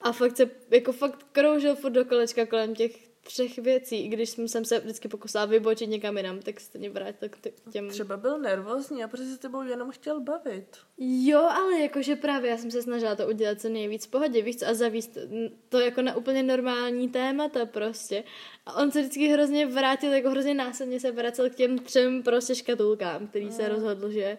A 0.00 0.12
fakt 0.12 0.36
se, 0.36 0.50
jako 0.70 0.92
fakt 0.92 1.26
kroužil 1.32 1.76
furt 1.76 1.90
do 1.90 2.04
kolečka 2.04 2.46
kolem 2.46 2.74
těch 2.74 3.08
třech 3.28 3.58
věcí, 3.58 4.04
i 4.04 4.08
když 4.08 4.30
jsem 4.30 4.64
se 4.64 4.78
vždycky 4.78 5.08
pokusila 5.08 5.44
vybočit 5.44 5.90
někam 5.90 6.16
jinam, 6.16 6.40
tak 6.40 6.60
se 6.60 6.78
mě 6.78 6.90
vrátil 6.90 7.28
k 7.28 7.38
těm... 7.72 7.88
Třeba 7.88 8.16
byl 8.16 8.38
nervózní 8.38 9.04
a 9.04 9.08
protože 9.08 9.30
se 9.30 9.38
tebou 9.38 9.62
jenom 9.62 9.90
chtěl 9.90 10.20
bavit. 10.20 10.76
Jo, 10.98 11.40
ale 11.40 11.80
jakože 11.80 12.16
právě 12.16 12.50
já 12.50 12.56
jsem 12.56 12.70
se 12.70 12.82
snažila 12.82 13.14
to 13.14 13.28
udělat 13.28 13.60
co 13.60 13.68
nejvíc 13.68 14.06
v 14.06 14.10
pohodě, 14.10 14.42
víš 14.42 14.56
co, 14.56 14.66
a 14.66 14.74
zavíst 14.74 15.16
mm, 15.16 15.48
to 15.68 15.80
jako 15.80 16.02
na 16.02 16.16
úplně 16.16 16.42
normální 16.42 17.08
témata 17.08 17.66
prostě. 17.66 18.24
A 18.66 18.82
on 18.82 18.90
se 18.90 19.00
vždycky 19.00 19.28
hrozně 19.28 19.66
vrátil, 19.66 20.12
jako 20.12 20.30
hrozně 20.30 20.54
následně 20.54 21.00
se 21.00 21.12
vracel 21.12 21.50
k 21.50 21.54
těm 21.54 21.78
třem 21.78 22.22
prostě 22.22 22.54
škatulkám, 22.54 23.26
který 23.26 23.52
se 23.52 23.68
rozhodl, 23.68 24.10
že 24.10 24.38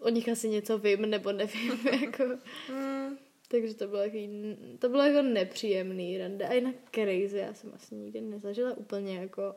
o 0.00 0.08
nich 0.08 0.28
asi 0.28 0.48
něco 0.48 0.78
vím, 0.78 1.02
nebo 1.02 1.32
nevím, 1.32 1.80
jako. 2.02 2.24
Hmm. 2.68 3.18
Takže 3.48 3.74
to 3.74 3.88
bylo, 3.88 4.02
takový, 4.02 4.56
to 4.78 4.88
bylo 4.88 5.02
jako 5.02 5.22
nepříjemný 5.22 6.18
rande. 6.18 6.48
A 6.48 6.52
jinak 6.52 6.74
crazy, 6.90 7.38
já 7.38 7.54
jsem 7.54 7.72
asi 7.74 7.94
nikdy 7.94 8.20
nezažila 8.20 8.76
úplně 8.76 9.16
jako... 9.16 9.54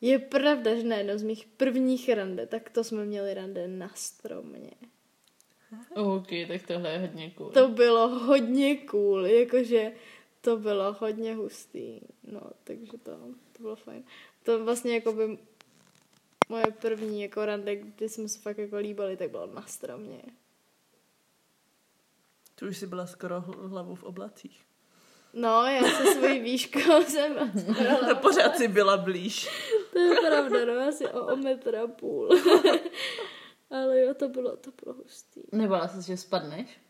Je 0.00 0.18
pravda, 0.18 0.74
že 0.74 0.82
na 0.82 0.96
jednom 0.96 1.18
z 1.18 1.22
mých 1.22 1.46
prvních 1.46 2.08
rande, 2.08 2.46
tak 2.46 2.70
to 2.70 2.84
jsme 2.84 3.04
měli 3.04 3.34
rande 3.34 3.68
na 3.68 3.90
stromě. 3.94 4.70
OK, 5.94 6.28
tak 6.48 6.66
tohle 6.66 6.92
je 6.92 6.98
hodně 6.98 7.30
cool. 7.30 7.50
To 7.50 7.68
bylo 7.68 8.08
hodně 8.08 8.76
cool, 8.76 9.26
jakože 9.26 9.92
to 10.40 10.56
bylo 10.56 10.92
hodně 10.92 11.34
hustý. 11.34 12.00
No, 12.32 12.40
takže 12.64 12.92
to, 12.92 13.18
to 13.52 13.62
bylo 13.62 13.76
fajn. 13.76 14.04
To 14.42 14.64
vlastně 14.64 14.94
jako 14.94 15.12
by 15.12 15.38
moje 16.48 16.64
první 16.80 17.22
jako 17.22 17.46
rande, 17.46 17.76
kdy 17.76 18.08
jsme 18.08 18.28
se 18.28 18.38
fakt 18.38 18.58
jako 18.58 18.76
líbali, 18.76 19.16
tak 19.16 19.30
bylo 19.30 19.46
na 19.46 19.66
stromě. 19.66 20.22
Tu 22.60 22.68
už 22.68 22.76
si 22.78 22.86
byla 22.86 23.06
skoro 23.06 23.40
hl- 23.40 23.68
hlavou 23.68 23.94
v 23.94 24.02
oblacích. 24.02 24.60
No, 25.32 25.66
já 25.66 25.82
se 25.82 26.14
svojí 26.14 26.40
výškou 26.40 27.02
jsem 27.08 27.34
No, 28.08 28.16
pořád 28.22 28.56
si 28.56 28.68
byla 28.68 28.96
blíž. 28.96 29.48
To 29.92 29.98
je 29.98 30.16
pravda, 30.20 30.64
no, 30.64 30.88
asi 30.88 31.06
o, 31.06 31.26
o 31.32 31.36
metr 31.36 31.76
a 31.76 31.86
půl. 31.86 32.28
Ale 33.70 34.00
jo, 34.00 34.14
to 34.14 34.28
bylo, 34.28 34.56
to 34.56 34.70
bylo 34.84 34.94
hustý. 34.96 35.40
Nebala 35.52 35.88
jsi, 35.88 36.06
že 36.06 36.16
spadneš? 36.16 36.80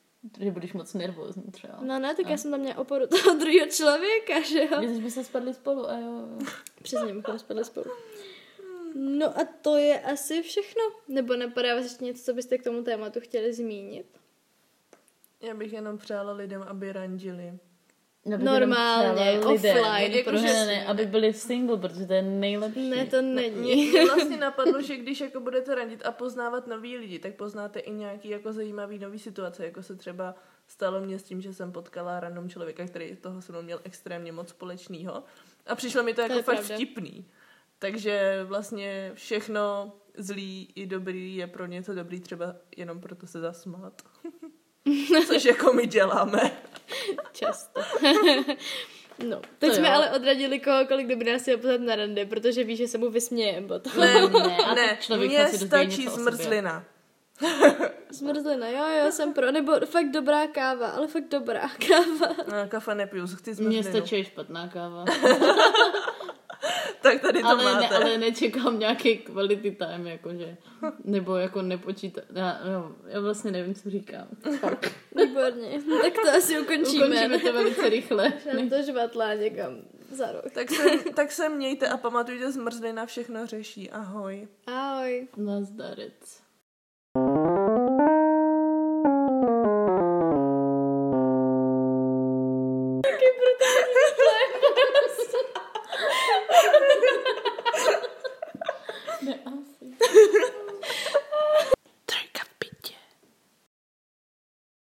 Že 0.41 0.51
budeš 0.51 0.73
moc 0.73 0.95
nervózní 0.95 1.53
třeba. 1.53 1.79
No 1.83 1.99
ne, 1.99 2.15
tak 2.15 2.29
já 2.29 2.37
jsem 2.37 2.51
tam 2.51 2.61
měla 2.61 2.79
oporu 2.79 3.07
toho 3.07 3.39
druhého 3.39 3.67
člověka, 3.67 4.41
že 4.41 4.65
jo? 4.65 4.81
Když 4.81 4.99
by 4.99 5.11
se 5.11 5.25
spadli 5.25 5.55
spolu 5.55 5.89
a 5.91 5.99
jo. 5.99 6.29
Přesně, 6.83 7.15
bychom 7.15 7.39
spadli 7.39 7.65
spolu. 7.65 7.87
No 8.95 9.39
a 9.39 9.49
to 9.63 9.77
je 9.77 10.01
asi 10.01 10.43
všechno. 10.43 10.83
Nebo 11.09 11.37
napadá 11.37 11.75
vás 11.75 11.85
ještě 11.85 12.05
něco, 12.05 12.25
co 12.25 12.35
byste 12.35 12.59
k 12.59 12.65
tomu 12.65 12.83
tématu 12.83 13.21
chtěli 13.21 13.53
zmínit? 13.53 14.20
Já 15.43 15.55
bych 15.55 15.73
jenom 15.73 15.99
přála 15.99 16.33
lidem, 16.33 16.63
aby 16.63 16.93
randili. 16.93 17.59
Aby 18.35 18.45
Normálně, 18.45 19.23
jenom 19.23 19.57
přála 19.57 19.81
offline, 19.81 20.13
Jako, 20.13 20.31
prostě. 20.31 20.47
ne, 20.47 20.67
ne, 20.67 20.87
aby 20.87 21.07
byli 21.07 21.33
single, 21.33 21.77
protože 21.77 22.07
to 22.07 22.13
je 22.13 22.23
nejlepší. 22.23 22.91
Ne, 22.91 23.07
to 23.07 23.23
není. 23.23 23.91
mě 23.91 24.05
vlastně 24.15 24.37
napadlo, 24.37 24.83
že 24.83 24.97
když 24.97 25.21
jako 25.21 25.41
budete 25.41 25.75
randit 25.75 26.07
a 26.07 26.13
poznávat 26.13 26.67
nový 26.67 26.97
lidi, 26.97 27.19
tak 27.19 27.35
poznáte 27.35 27.81
i 27.81 27.91
nějaký 27.91 28.29
jako 28.29 28.53
zajímavý 28.53 28.99
nový 28.99 29.19
situace, 29.19 29.65
jako 29.65 29.83
se 29.83 29.97
třeba 29.97 30.35
stalo 30.67 31.01
mě 31.01 31.19
s 31.19 31.23
tím, 31.23 31.41
že 31.41 31.55
jsem 31.55 31.73
potkala 31.73 32.21
random 32.21 32.49
člověka, 32.49 32.87
který 32.87 33.17
toho 33.17 33.43
se 33.43 33.53
mnou 33.53 33.63
měl 33.63 33.81
extrémně 33.85 34.33
moc 34.33 34.49
společného 34.49 35.23
a 35.67 35.75
přišlo 35.75 36.03
mi 36.03 36.15
to 36.15 36.21
jako 36.21 36.35
je 36.35 36.43
fakt 36.43 36.57
pravda. 36.57 36.75
vtipný. 36.75 37.27
Takže 37.79 38.41
vlastně 38.45 39.11
všechno 39.15 39.93
zlý 40.17 40.69
i 40.75 40.87
dobrý 40.87 41.37
je 41.37 41.47
pro 41.47 41.67
něco 41.67 41.95
dobrý, 41.95 42.21
třeba 42.21 42.57
jenom 42.77 43.01
proto 43.01 43.27
se 43.27 43.41
zasmát. 43.41 44.03
Což 45.27 45.45
jako 45.45 45.73
my 45.73 45.87
děláme. 45.87 46.51
Často. 47.33 47.81
No, 49.29 49.41
teď 49.59 49.71
To 49.71 49.77
jsme 49.77 49.89
jo. 49.89 49.95
ale 49.95 50.11
odradili 50.11 50.61
kohokoliv, 50.61 51.07
kdo 51.07 51.17
by 51.17 51.25
nás 51.25 51.43
chtěl 51.43 51.57
pozvat 51.59 51.81
na 51.81 51.97
rande, 51.97 52.27
protože 52.27 52.65
ví, 52.65 52.77
že 52.77 52.89
se 52.89 52.99
mu 52.99 53.11
vysmějem 53.11 53.69
potom. 53.69 53.93
Ne, 54.01 54.15
Ne, 54.29 54.57
a 54.67 54.75
ne, 54.75 54.97
člověk 55.01 55.31
mně 55.31 55.43
dozví 55.43 55.67
stačí 55.67 56.09
zmrzlina. 56.09 56.85
Zmrzlina, 58.11 58.69
jo, 58.69 58.85
jo, 59.05 59.13
jsem 59.13 59.33
pro. 59.33 59.51
Nebo 59.53 59.73
fakt 59.87 60.11
dobrá 60.11 60.47
káva, 60.47 60.89
ale 60.89 61.07
fakt 61.09 61.29
dobrá 61.29 61.61
káva. 61.89 62.35
No, 62.49 62.69
kafe 62.69 62.95
nepiju, 62.95 63.27
chci 63.27 63.51
Mně 63.51 63.55
zmrzlinu. 63.55 63.83
stačí 64.07 64.25
špatná 64.25 64.69
káva. 64.69 65.05
Tak 67.13 67.23
tady 67.23 67.41
to 67.41 67.49
ale, 67.49 67.65
máte. 67.65 67.81
ne, 67.81 67.89
ale 67.89 68.19
nečekám 68.19 68.79
nějaký 68.79 69.19
quality 69.19 69.71
time, 69.71 70.07
jakože. 70.07 70.57
Nebo 71.05 71.37
jako 71.37 71.63
nepočítám. 71.63 72.25
Já, 72.35 72.61
no, 72.65 72.97
já 73.07 73.21
vlastně 73.21 73.51
nevím, 73.51 73.75
co 73.75 73.91
říkám. 73.91 74.29
Výborně. 75.17 75.83
Tak 76.03 76.13
to 76.25 76.37
asi 76.37 76.61
ukončíme. 76.61 77.07
Ukončíme 77.07 77.39
to 77.39 77.53
velice 77.53 77.89
rychle. 77.89 78.33
Nám 78.57 78.69
to 78.69 78.83
žvatlá 78.83 79.35
někam 79.35 79.77
za 80.13 80.33
rok. 80.33 80.51
Tak 80.53 80.71
se, 80.71 80.85
tak 81.15 81.33
se 81.33 81.49
mějte 81.49 81.89
a 81.89 81.97
pamatujte, 81.97 82.53
zmrzlina 82.53 83.07
všechno 83.07 83.47
řeší. 83.47 83.91
Ahoj. 83.91 84.49
Ahoj. 84.67 85.29
Nazdarec. 85.37 86.43